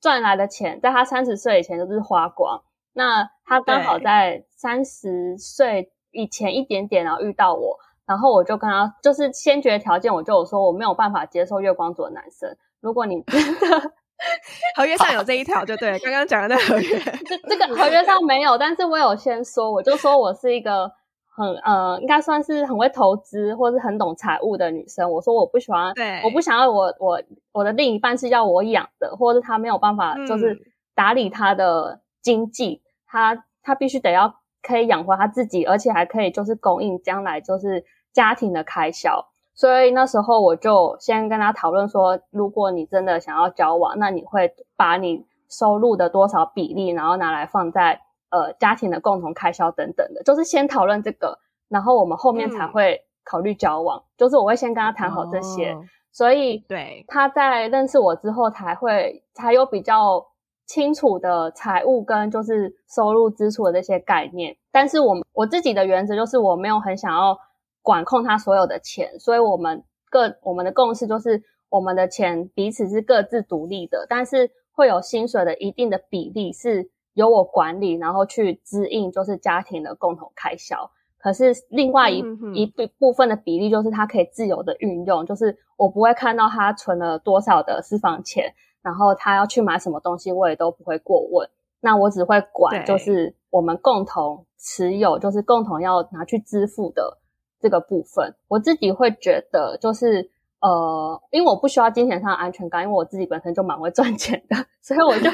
[0.00, 2.62] 赚来的钱，在他三十岁以前就是花光。
[2.92, 12.56] 那他刚好在三十岁以前一点点，然后遇到我，然后我就跟他就是先决条件，我就有说我没有办法接受月光族的男生。
[12.80, 13.92] 如果你真的
[14.74, 20.90] 合约上有这一条，就对，刚刚讲的那合约， 这这个合约上没有，但是我有先说，我就说我是一个。
[21.36, 25.12] 很呃，应该算是很会投资或是很懂财务的女生。
[25.12, 27.22] 我说我不喜欢，对，我不想要我我
[27.52, 30.58] 我的另一半是要我养的，或者他没有办法就是
[30.94, 37.84] 打理他的经济，他他必须得要可以养活他自己，而且还可以就是供应将来就是
[38.14, 39.26] 家庭的开销。
[39.54, 48.00] 所以那时候我就先跟他讨论说，如果你真的想要交往，那你会把你收入的多少比例，然后拿来放在。
[48.30, 54.02] 呃，家庭的共同开销等等的，就是先讨论这个，然后我们后面才会考虑交往。
[54.16, 55.76] 就是我会先跟他谈好这些，
[56.12, 60.26] 所以对他在认识我之后，才会才有比较
[60.66, 64.56] 清楚的财务跟就是收入支出的这些概念。
[64.70, 67.38] 但是我我自己的原则就是我没有很想要
[67.82, 71.42] 管控他所有的钱，所以我们各我们的共识就是。
[71.68, 80.90] 我们的钱彼此是各自独立的，但是会有薪水的一定的比例是由我管理，然后去支应就是家庭的共同开销。
[81.18, 82.22] 可是另外一
[82.54, 91.48] 一部部分的比例就是他可以自由的运用，就是我不会看到他存了多少的私房钱，然后他要去买什么东西，我也都不会过问。
[91.80, 97.18] 那我只会管，就是我们共同持有，就是共同要拿去支付的
[97.60, 98.34] 这个部分。
[98.46, 105.30] 我自己会觉得，就是呃，因为我不需要金钱上的安全感，因为我自己本身就蛮会赚钱的， 所以我就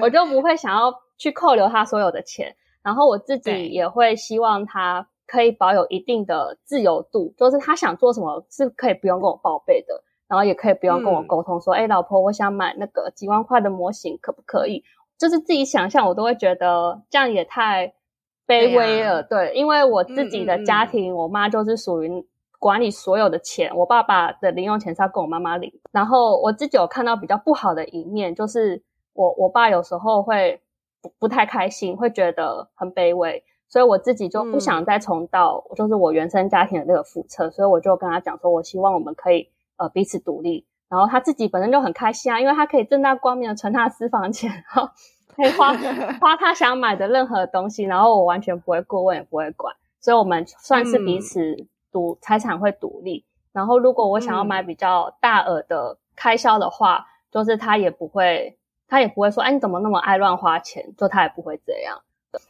[0.00, 2.54] 我就不会想要去扣留他所有的钱。
[2.82, 14.84] 然后我自己也会希望他可以保有一定的自由度，就是他想做什么是可以不用跟我报备的，然后也可以不用跟我沟通说，哎，老婆，我想买那个几万块的模型，可不可以？
[15.18, 17.94] 就是自己想象，我都会觉得这样也太
[18.46, 19.22] 卑微了。
[19.22, 22.24] 对，因为我自己的家庭，我妈就是属于
[22.60, 25.72] 管理所有的钱，我爸爸的零用钱是要跟我妈妈领。
[25.90, 28.80] 然后我自己有看到比较不好的一面，就是
[29.14, 30.60] 我我爸有时候会
[31.08, 40.66] 不不太开心，会觉得很卑微，所以我自己就不想再重蹈就是我原生家庭的那个覆辙，所以我就跟他讲说，我希望我们可以呃彼此独立。
[40.88, 44.92] 然后他自己本身就很开心啊，因为他可以正大光明的存他的私房钱，哈，
[45.34, 45.74] 可以花
[46.20, 53.24] 花他想买的任何东西，然后我完全不会过问，也不会管，所以我们算是彼此独财产会独立。
[53.52, 58.56] 然后如果我想要买比较大额的开销的话，就是他也不会，
[58.88, 60.94] 他也不会说，哎，你怎么那么爱乱花钱？
[60.96, 62.00] 就他也不会这样。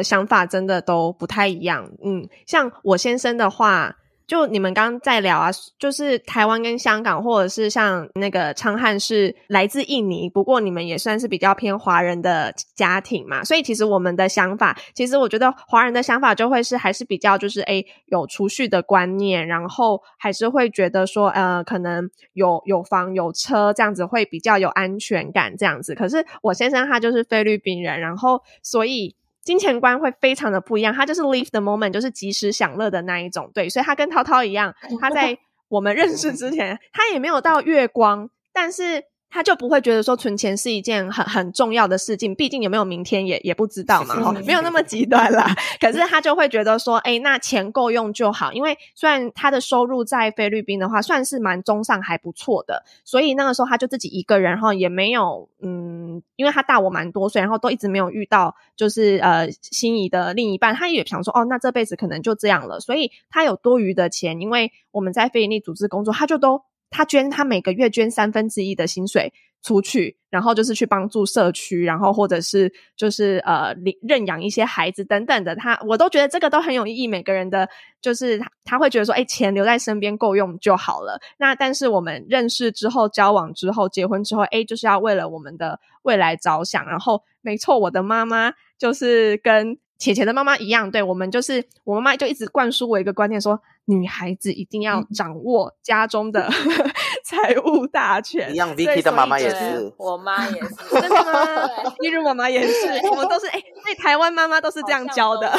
[0.01, 1.91] 想法真的都不太一样。
[2.03, 3.97] 嗯，像我先生的话。
[4.27, 25.95] 就你们刚刚在聊啊，就是台湾跟香港，或者是像那个昌汉是来自印尼，不过你们也算是比较偏华人的家庭嘛，所以其实我们的想法，其实我觉得华人的想法就会是还是比较就是诶有储蓄的观念，然后还是会觉得说呃可能有有房有车这样子会比较有安全感这样子。
[25.95, 29.15] 可是我先生他就是菲律宾人，然后所以。
[29.47, 35.39] 金钱观会非常的不一样，他就是 live the moment，就是及时享乐的那一种，对，所以他跟涛涛一样，他在
[35.69, 39.05] 我们认识之前，他也没有到月光，但是。
[39.37, 45.55] 他就不会觉得说存钱是一件很很重要的事情，毕竟有没有明天也也不知道嘛，哈，没有那么极端啦。
[45.79, 48.51] 可是他就会觉得说，哎，那钱够用就好。
[48.55, 62.81] 因为虽然他的收入在菲律宾的话算是蛮中上还不错的，所以那个时候他就自己一个人，哈，也没有，嗯，因为他大我蛮多岁，然后都一直没有遇到就是呃心仪的另一半，他也想说，哦，那这辈子可能就这样了。
[62.81, 66.63] 所以他有多余的钱，因为我们在非营利组织工作，他就都。
[66.91, 69.33] 他捐，他每个月捐三分之一的薪水
[69.63, 75.57] 出去，然后就是去帮助社区，然后或者是就是呃领认养一些孩子等等的。
[75.57, 77.09] 他我都觉得这个都很有意义。
[77.09, 77.69] 每个人的，
[78.01, 81.21] 就是他会觉得说，哎，钱留在身边够用就好了。
[81.39, 86.87] 那但是我们认识之后、交往之后、结婚之后，哎，就是要为了我们的未来着想。
[86.87, 89.79] 然后，没错，我的妈妈就是跟。
[89.99, 96.51] 浅浅的妈妈一样，对我们就是我妈妈就一直灌输我一个观念，说女孩子一定要掌握家中的
[97.25, 98.53] 财务大权。
[98.53, 101.69] 一样，Vicky 的妈妈也是，我妈也是， 真的吗？
[102.01, 105.51] 一如妈妈也是，我们都是哎，所以台湾妈妈都是这样教的。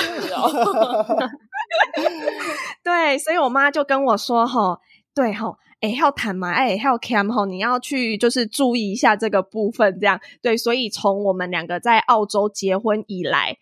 [2.83, 4.79] 对，所以我妈就跟我说：“哈，
[5.15, 10.55] 对哈，哎，要谈嘛，哎，要 cam 哈，你要去就是注意一下这个部分，这样对。
[10.55, 13.57] 所以从我们两个在澳洲结婚以来，哎。”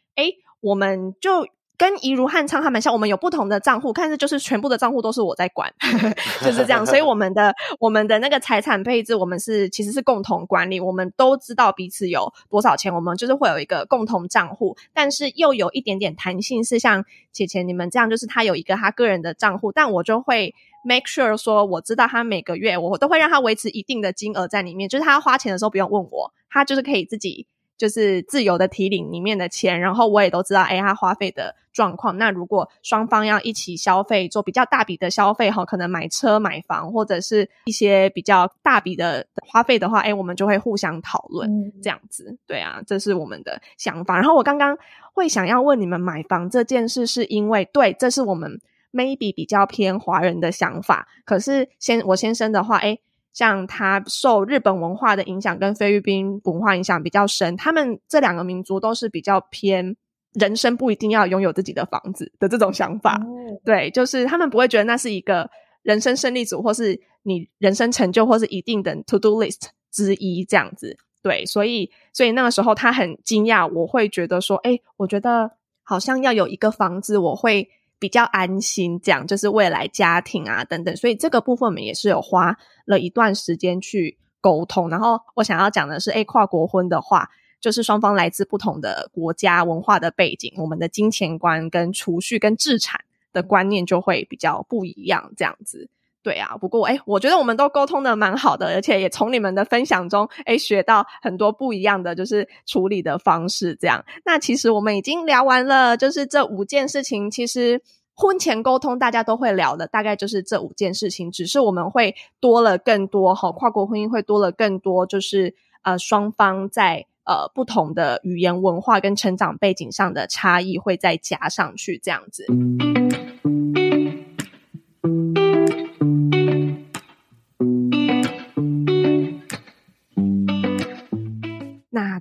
[0.66, 1.46] 我们就
[1.78, 5.72] 跟怡如汉昌他们像，我们有不同的账户，但是就是全部的账户都是我在管，
[6.42, 6.86] 就是这样。
[6.86, 27.46] 所以我们的 我们的那个财产配置，我们是其实是共同管理，我们都知道彼此有多少钱，我们就是会有一个共同账户，但是又有一点点弹性，是像姐姐你们这样，就是他有一个他个人的账户，但我就会 make sure 说，我知道他每个月我都会让他维持一定的金额在里面，就是他花钱的时候不用问我，他就是可以自己。
[27.78, 32.18] 就是自由的提领里面的钱，然后我也都知道，哎，他花费的状况。
[32.18, 42.38] 那如果双方要一起消费，做比较大笔的消费哈，可能买车、买房或者是一些比较大笔的花费的话，哎，我们就会互相讨论这样子。
[42.48, 44.16] 对啊，这是我们的想法。
[44.16, 44.78] 然后我刚刚
[45.14, 48.62] 会想要问你们买房这件事，是因为对，这是我们
[48.94, 51.08] maybe 比较偏华人的想法。
[51.26, 53.00] 可是先我先生的话，哎。
[53.36, 59.96] 像他受日本文化的影响跟菲律宾文化影响比较深，他们这两个民族都是比较偏
[60.34, 63.22] 人生不一定要拥有自己的房子的这种想法。
[63.66, 65.50] 对，就是他们不会觉得那是一个
[65.84, 70.98] 人生胜利组，或是你人生成就，或是一定的 to do list 之一这样子。
[71.22, 75.52] 对，所以所以那个时候他很惊讶，我会觉得说，哎，我觉得
[75.84, 77.70] 好像要有一个房子，我会
[78.00, 80.96] 比较安心，这样就是未来家庭啊等等。
[80.96, 84.90] 所以这个部分我们也是有花了一段时间去沟通。
[84.90, 87.30] 然后我想要讲的是，哎，跨国婚的话，
[87.60, 93.02] 就是双方来自不同的国家文化的背景，我们的金钱观跟储蓄跟置产
[93.34, 95.90] 的观念就会比较不一样，这样子。
[96.26, 103.78] 对啊，不过哎，我觉得我们都沟通的蛮好的，而且也从你们的分享中哎学到很多不一样的就是处理的方式。
[103.80, 107.30] 这样，那其实我们已经聊完了，就是这五件事情。
[107.30, 107.80] 其实
[108.16, 115.54] 婚前沟通大家都会聊的，大概就是这五件事情，只是我们会多了更多哈，跨国婚姻会多了更多，就是
[115.84, 122.48] 呃双方在呃不同的语言文化跟成长背景上的差异会再加上去这样子。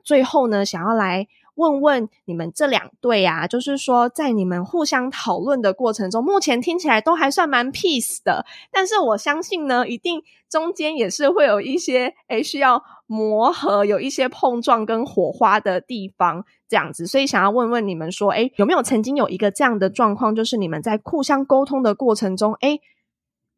[0.05, 17.07] 最后呢，想要来问问你们这两对啊，就是说，在你们互相讨论的过程中，目前听起来都还算蛮 peace 的，但是我相信呢，一定中间也是会有一些诶需要磨合，有一些碰撞跟火花的地方，这样子。
[17.07, 22.81] 所以想要问问你们说，诶有没有曾经有一个这样的状况，就是你们在互相沟通的过程中，诶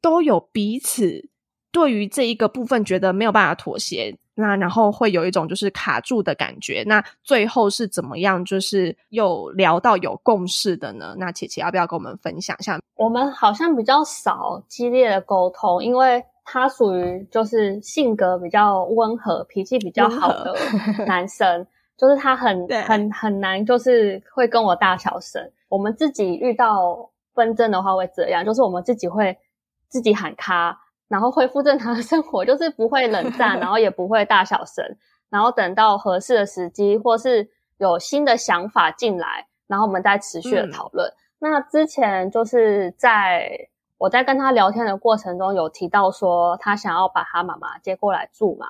[0.02, 1.30] 都有彼此
[1.72, 4.18] 对于这一个部分觉得没有办法妥协。
[4.38, 8.44] 那然后会有一种就是卡住的感觉，那最后是怎么样？
[8.44, 11.14] 就是又聊到有共识的呢？
[11.16, 12.78] 那琪琪要不要跟我们分享一下？
[12.96, 20.54] 我们好像比较少激烈的沟通，因为他属于就是性格比较温和、脾气比较好的
[21.08, 21.66] 男生，
[21.96, 25.42] 就是他很很很难，就是会跟我大小声。
[25.70, 29.36] 我们自己遇到纷争的话会这样，就是我们自己会
[29.88, 30.78] 自己喊卡。
[31.08, 34.84] 然后恢复正常的生活，就是不会冷战，然后也不会大小声，
[35.30, 37.48] 然后等到合适的时机，或是
[37.78, 41.12] 有新的想法进来，然后我们再持续的讨论。
[41.38, 43.48] 那之前就是在
[43.98, 48.66] 我在跟他聊天的过程中，有提到说他想要把他妈妈接过来住嘛，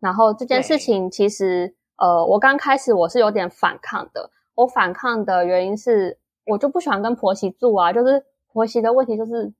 [0.00, 4.30] 然后这件事情其实呃，我刚开始我是有点反抗的。
[4.54, 9.52] 我反抗的原因是，我就不喜欢跟婆媳住啊，就是婆媳的问题就是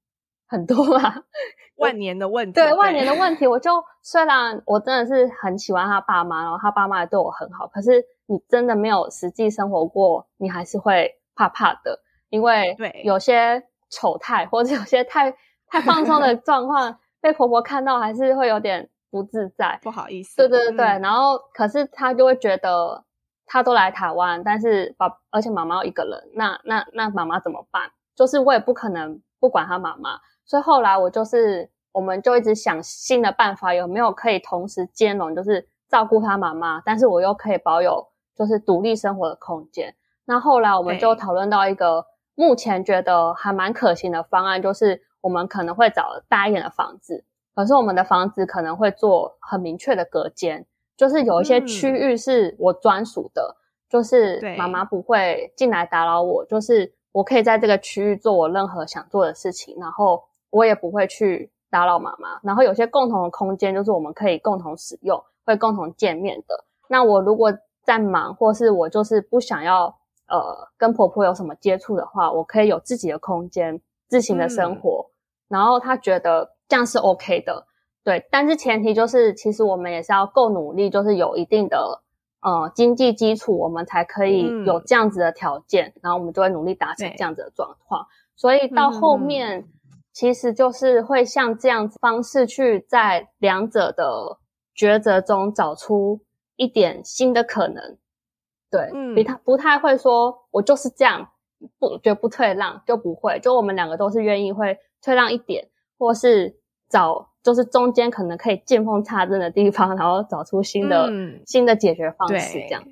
[0.46, 1.14] 很多嘛。
[1.76, 3.70] 万年的问题，对万年的问题，我就
[4.02, 15.30] 虽然我真的是很喜欢他爸妈，然后他爸妈也对我很好，可是你真的没有实际生活过，你还是会怕怕的，因为对有些丑态或者有些太
[15.68, 20.34] 太放松的 状况，被婆婆看到还是会有点不自在，不好意思。
[20.36, 23.04] 对对对对，然后可是他就会觉得
[23.44, 27.90] 他都来台湾，但是爸而且妈妈一个人，那那那妈妈怎么办？
[28.14, 30.18] 就是我也不可能不管他妈妈。
[30.46, 39.92] 所以后来我就是，我们就一直想新的办法，有没有可以同时兼容，就是照顾他妈妈，但是我又可以保有就是独立生活的空间。
[40.24, 50.64] 那后来我们就讨论到一个目前觉得还蛮可行的方案，就是我们可能会找大一点的房子，可是我们的房子可能会做很明确的隔间，
[50.96, 53.56] 就是有一些区域是我专属的，
[53.88, 60.22] 就是妈妈不会进来打扰我，就是我可以在这个区域做我任何想做的事情，然后。
[60.56, 66.64] 我也不会去打扰妈妈，然后有些共同的空间就是我们可以共同使用，会共同见面的。
[66.88, 67.52] 那我如果
[67.84, 69.98] 在忙，或是我就是不想要
[70.28, 75.10] 呃跟婆婆有什么接触的话，我可以有自己的空间，自行的生活。
[75.48, 77.66] 然后她觉得这样是 OK 的，
[78.02, 78.26] 对。
[78.30, 82.00] 但是前提就是，其实我们也是要够努力，就是有一定的
[82.40, 88.06] 呃经济基础，我们才可以有这样子的条件，然后我们就会努力达成这样子的状况。
[88.36, 89.68] 所以到后面。
[90.16, 94.38] 其实就是会像这样子方式去在两者的
[94.74, 96.22] 抉择中找出
[96.56, 97.98] 一点新的可能，
[98.70, 101.28] 对，比他不太会说，我就是这样，
[101.78, 111.10] 不绝不退让，就不会，就我们两个都是愿意会退让一点，或是找就是中间可能可以见缝插针的地方，然后找出新的
[111.44, 112.82] 新的解决方式，这样。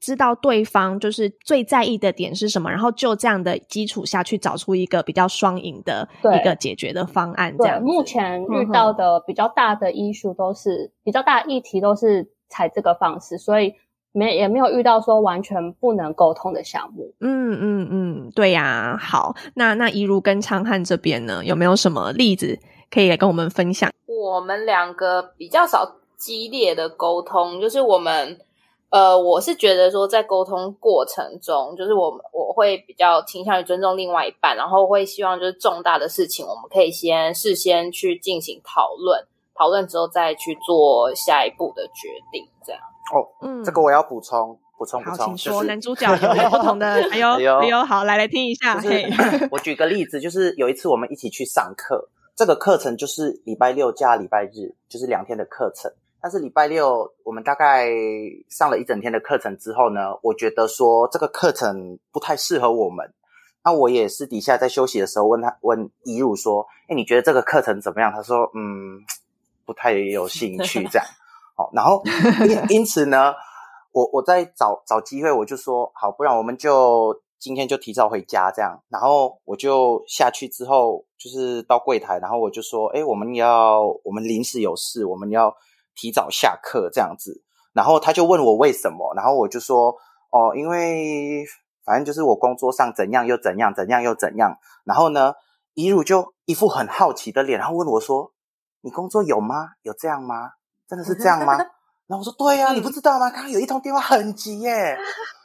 [0.00, 7.54] 知道对方就是最在意的点是什么，然后就这样的基础下去找出一个比较双赢的一个解决的方案。
[7.56, 13.74] 这样，目前遇到的比较大的医术都是比较大议题都是采这个方式，所以
[14.12, 17.12] 没也没有遇到说完全不能沟通的项目。
[17.20, 18.96] 嗯嗯嗯，对呀。
[19.00, 22.58] 好，那那怡如跟昌汉这边呢，有没有什么例子
[22.90, 23.90] 可以来跟我们分享？
[24.06, 28.38] 我们两个比较少激烈的沟通，就是我们。
[28.92, 42.80] 呃，我是觉得说，在沟通过程中，就是我我会比较倾向于尊重另外一半，然后会希望就是重大的事情，我们可以先事先去进行讨论，讨论之后再去做下一步的决定，这样。
[43.14, 44.58] 哦，嗯，这个我要补充。
[44.78, 45.52] 补充补好，充，请说。
[45.52, 48.80] 就是男主角有不同的， 哎呦哎呦哎呦，好，来来听一下。
[48.80, 55.92] 就嘿，是 我举个例子，就是有一次我们一起去上课，这个课程就是礼拜六加礼拜日，就是两天的课程。
[56.22, 57.90] 但是礼拜六我们大概
[58.48, 63.12] 上了一整天的课程之后呢，我觉得说这个课程不太适合我们。
[63.64, 68.98] 那我也私底下在休息的时候问他问一如说：“哎，你觉得这个课程怎么样？”他说：“嗯，
[69.64, 70.82] 不太有兴趣。
[70.90, 71.06] ”这样，
[71.56, 72.02] 好，然后
[72.48, 73.32] 因因此呢，
[73.92, 78.82] 我我在找找机会，我就说好，不然我们就今天就提早回家这样。
[78.88, 85.54] 然后我就下去之后，就是到柜台，然后我就说，哎，我们要我们临时有事，我们要
[85.94, 87.42] 提早下课这样子。
[87.72, 89.94] 然后他就问我为什么，然后我就说，
[90.30, 91.44] 哦，因为
[91.84, 94.58] 反正就是我工作上怎样又怎样，怎样又怎样。
[94.84, 95.34] 然后呢，
[95.74, 98.32] 怡如就一副很好奇的脸，然后问我说，
[98.82, 99.70] 你工作有吗？
[99.82, 100.50] 有这样吗？
[100.86, 101.56] 真的是这样吗？
[102.08, 103.30] 然后我说对呀、你不知道吗？
[103.30, 104.98] 刚刚有一通电话很急耶，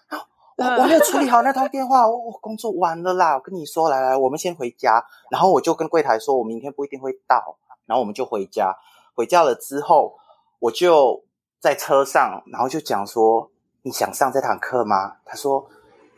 [0.58, 3.36] 然后我我没有处理好那通电话，我我工作完了啦。
[3.36, 5.02] 我跟你说，来来，我们先回家。
[5.32, 8.76] 然后我就跟柜台说，我明天不一定会到，然后我们就回家。
[9.16, 10.18] 回家了之后，
[10.60, 11.24] 我就
[11.60, 13.52] 在车上，然后就讲说，
[13.84, 15.18] 你想上这堂课吗？
[15.26, 15.70] 他说。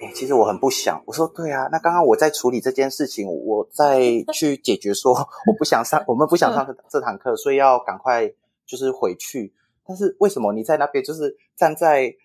[0.02, 1.04] 哎、其实我很不想。
[1.06, 4.00] 我说对啊，那刚刚我在处理这件事情，我在
[4.34, 5.12] 去解决说
[5.46, 8.32] 我不想上，我们不想上这这堂课，所以要赶快
[8.66, 9.54] 就是回去。
[9.86, 12.16] 但是为什么你在那边就是站在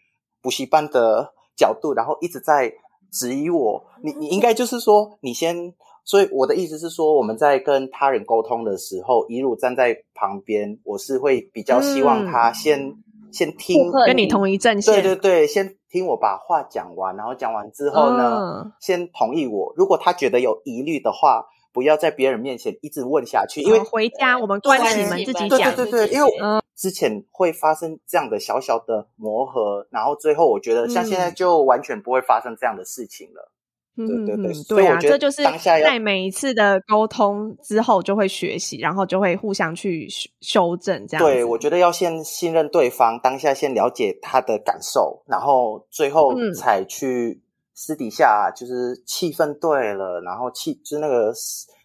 [0.41, 2.73] 补习班的角度，然后一直在
[3.11, 3.85] 质疑我？
[4.05, 5.75] 你你应该就是说你先，
[6.05, 12.95] 所以我的意思是说，我们在跟他人沟通的时候，一路站在旁边，我是会比较希望他先、
[13.33, 14.95] 先听跟你同一阵线。
[14.95, 19.73] 对对对，先听我把话讲完，然后讲完之后呢，嗯先同意我。
[19.77, 25.75] 如果他觉得有疑虑的话，不要在别人面前一直问下去，因为哦回家我们关起门自己对讲。
[25.75, 26.31] 对对对，因为
[26.77, 33.51] 之前会发生这样的小小的磨合，然后最后我觉得像现在就完全不会发生这样的事情了。
[33.97, 41.25] 嗯对对对嗯对啊，这就是在每一次的沟通之后就会学习，然后就会互相去修修正这样。
[41.25, 47.41] 对，我觉得要先信任对方，当下先了解他的感受，然后最后嗯才去
[47.73, 51.33] 私底下就是气氛对了，然后气就是那个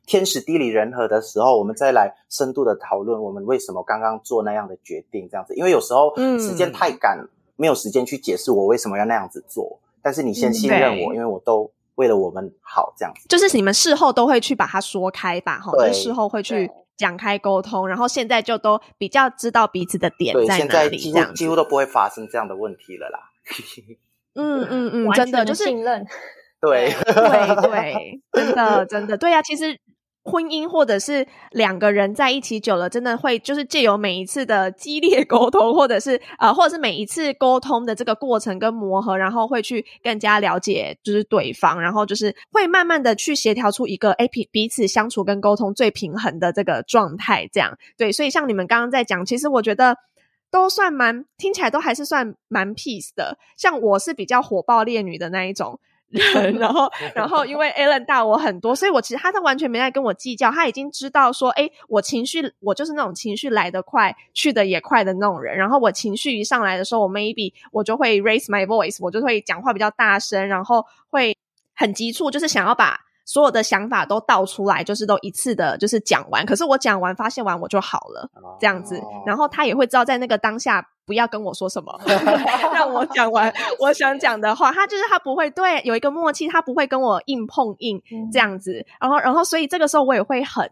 [0.08, 5.54] 天时地利人和的时候，我们再来深度的讨论我们为什么刚刚做那样的决定，这样子。
[5.56, 7.24] 因为有时候嗯时间太赶，
[7.56, 13.28] 没有时间去解释我为什么要那样子做，但是你先嗯信任我，对因为我都为了我们好这样子。
[13.28, 23.20] 就是你们事后都会去把它说开吧，哈，就是事后会去对讲开沟通，然后现在就都比较知道彼此的点，在哪里，现在几这样几乎都不会发生这样的问题了啦。
[24.36, 26.06] 嗯嗯嗯，完全真的就是信任。
[26.62, 29.78] 对，对对，真的真的对呀、其实
[30.30, 48.12] 婚姻或者是两个人在一起久了，真的会就是借由每一次的激烈沟通，或者是 呃，或者是每一次沟通的这个过程跟磨合，然后会去更加了解就是对方，然后就是会慢慢的去协调出一个哎彼彼此相处跟沟通最平衡的这个状态，这样对。
[48.12, 49.98] 所以像你们刚刚在讲，其实我觉得。
[50.52, 55.80] 都算蛮听起来都还是算蛮 peace 的，像我是比较火爆烈女的那一种，
[56.10, 65.58] 人， 然后， 然后因为 Alan 大我很多，所以我其实他都完全没在跟我计较，他已经知道说，哎，我情绪，我就是那种情绪来得快，去得也快的那种人。
[65.58, 71.38] 然后我情绪一上来的时候，我 maybe 我就会 raise my voice，我就会讲话比较大声，然后会
[71.76, 73.00] 很急促，就是想要把。
[73.26, 76.44] 所有的想法都倒出来，就是都一次的，就是讲完。
[76.48, 78.28] 可是我讲完发现完我就好了，
[78.60, 78.98] 这样子。
[78.98, 82.00] 哦然后他也会知道在那个当下不要跟我说什么，
[82.72, 84.72] 让我讲完我想讲的话。
[84.72, 88.86] 他就是他不会对有一个默契，他不会跟我硬碰硬嗯这样子。
[89.02, 90.70] 然后，然后所以这个时候我也会很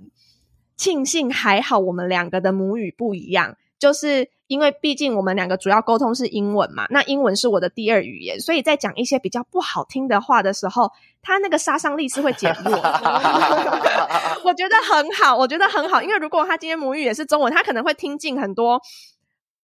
[0.75, 4.29] 庆幸，还好我们两个的母语不一样，就是。
[4.47, 10.89] 因为毕竟我们两个主要沟通是英文嘛，那英文是我的第二语言，所以在讲一些比较不好听的话的时候，
[11.21, 12.71] 他那个杀伤力是会减弱。
[14.45, 18.81] 我觉得很好，我觉得很好，因为如果他今天母语也是中文，他可能会听进很多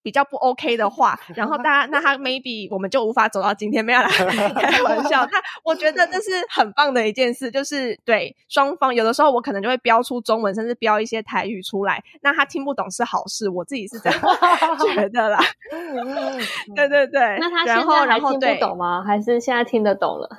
[0.03, 5.25] 比较不 OK 的话，然后大家那他 maybe 我们就无法走到今天，没有啦，开玩笑。
[5.31, 14.19] 那我觉得这是很棒的一件事，就是对双方有的时候我可能就会标出中文，甚至标一些台语出来，那他听不懂是好事，我自己是这样
[14.93, 15.39] 觉得啦。
[16.75, 19.03] 对对对，那他然后现在还听然后听不懂吗？
[19.03, 20.29] 还是现在听得懂了？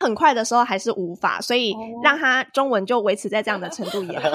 [0.00, 4.28] 很快的时候还是无法，所以哦让他中文就维持在这样的程度也好。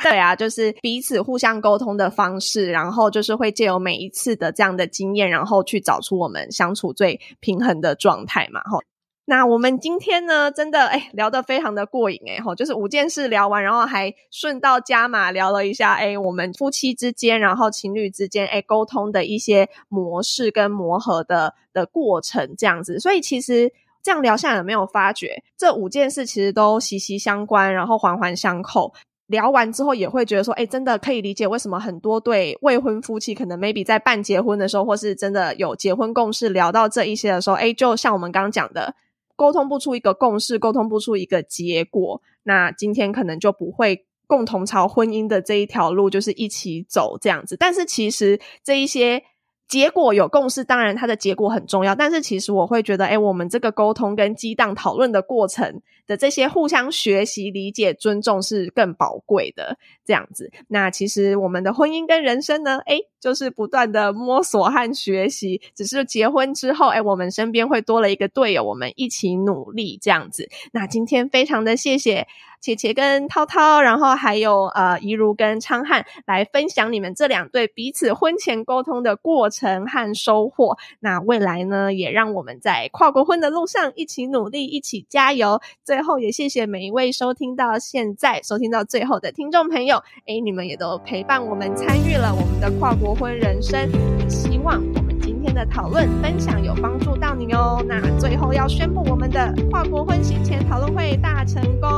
[0.00, 8.60] 对啊，就是彼此互相沟通的方式，然后就是会借由每一次的这样的经验，然后去找出我们相处最平衡的状态嘛。
[8.70, 8.80] 吼，
[9.24, 23.00] 那我们今天呢，真的哎聊得非常的过瘾哎吼，就是五件事聊完，然后还顺道加码聊了一下哎，我们夫妻之间，然后情侣之间哎沟通的一些模式跟磨合的的过程这样子。
[23.00, 28.94] 所以其实这样聊下来，有没有发觉这五件事其实都息息相关，然后环环相扣。
[29.32, 38.94] 聊完之后也会觉得说，哎，真的可以理解为什么很多对未婚夫妻可能 maybe 在办结婚的时候，或是真的有结婚共识，聊到这一些的时候，哎，就像我们刚刚讲的，
[39.34, 47.56] 沟通不出一个共识，沟通不出一个结果，那今天可能就不会共同朝婚姻的这一条路就是一起走这样子。
[47.58, 49.24] 但是其实这一些。
[49.68, 51.94] 结果有共识，当然它的结果很重要。
[51.94, 59.78] 但是其实我会觉得，哎，我们这个沟通跟激荡讨论的过程的这些互相学习、理解、尊重是更宝贵的。
[60.04, 65.62] 这样子，那其实我们的婚姻跟人生呢，哎，就是不断的摸索和学习。
[65.76, 70.48] 只是结婚之后，哎，我们身边会多了一个队友，我们一起努力这样子。
[70.72, 72.26] 那今天非常的谢谢。
[72.60, 80.78] 姐姐跟涛涛，然后还有呃怡如跟昌汉来分享你们这两对彼此婚前沟通的过程和收获。
[81.00, 85.60] 那未来呢，也让我们在跨国婚的路上一起努力，一起加油。
[85.92, 93.78] 最后也谢谢每一位收听到现在、收听到最后的听众朋友，诶，你们也都陪伴我们参与了我们的跨国婚人生。
[94.18, 97.84] 也希望我们今天的讨论分享有帮助到你哦。
[97.86, 101.90] 那最后要宣布我们的跨国婚行前讨论会大成功。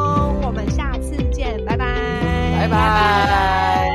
[0.42, 1.86] 我们下次见，拜拜，
[2.62, 3.93] 拜拜。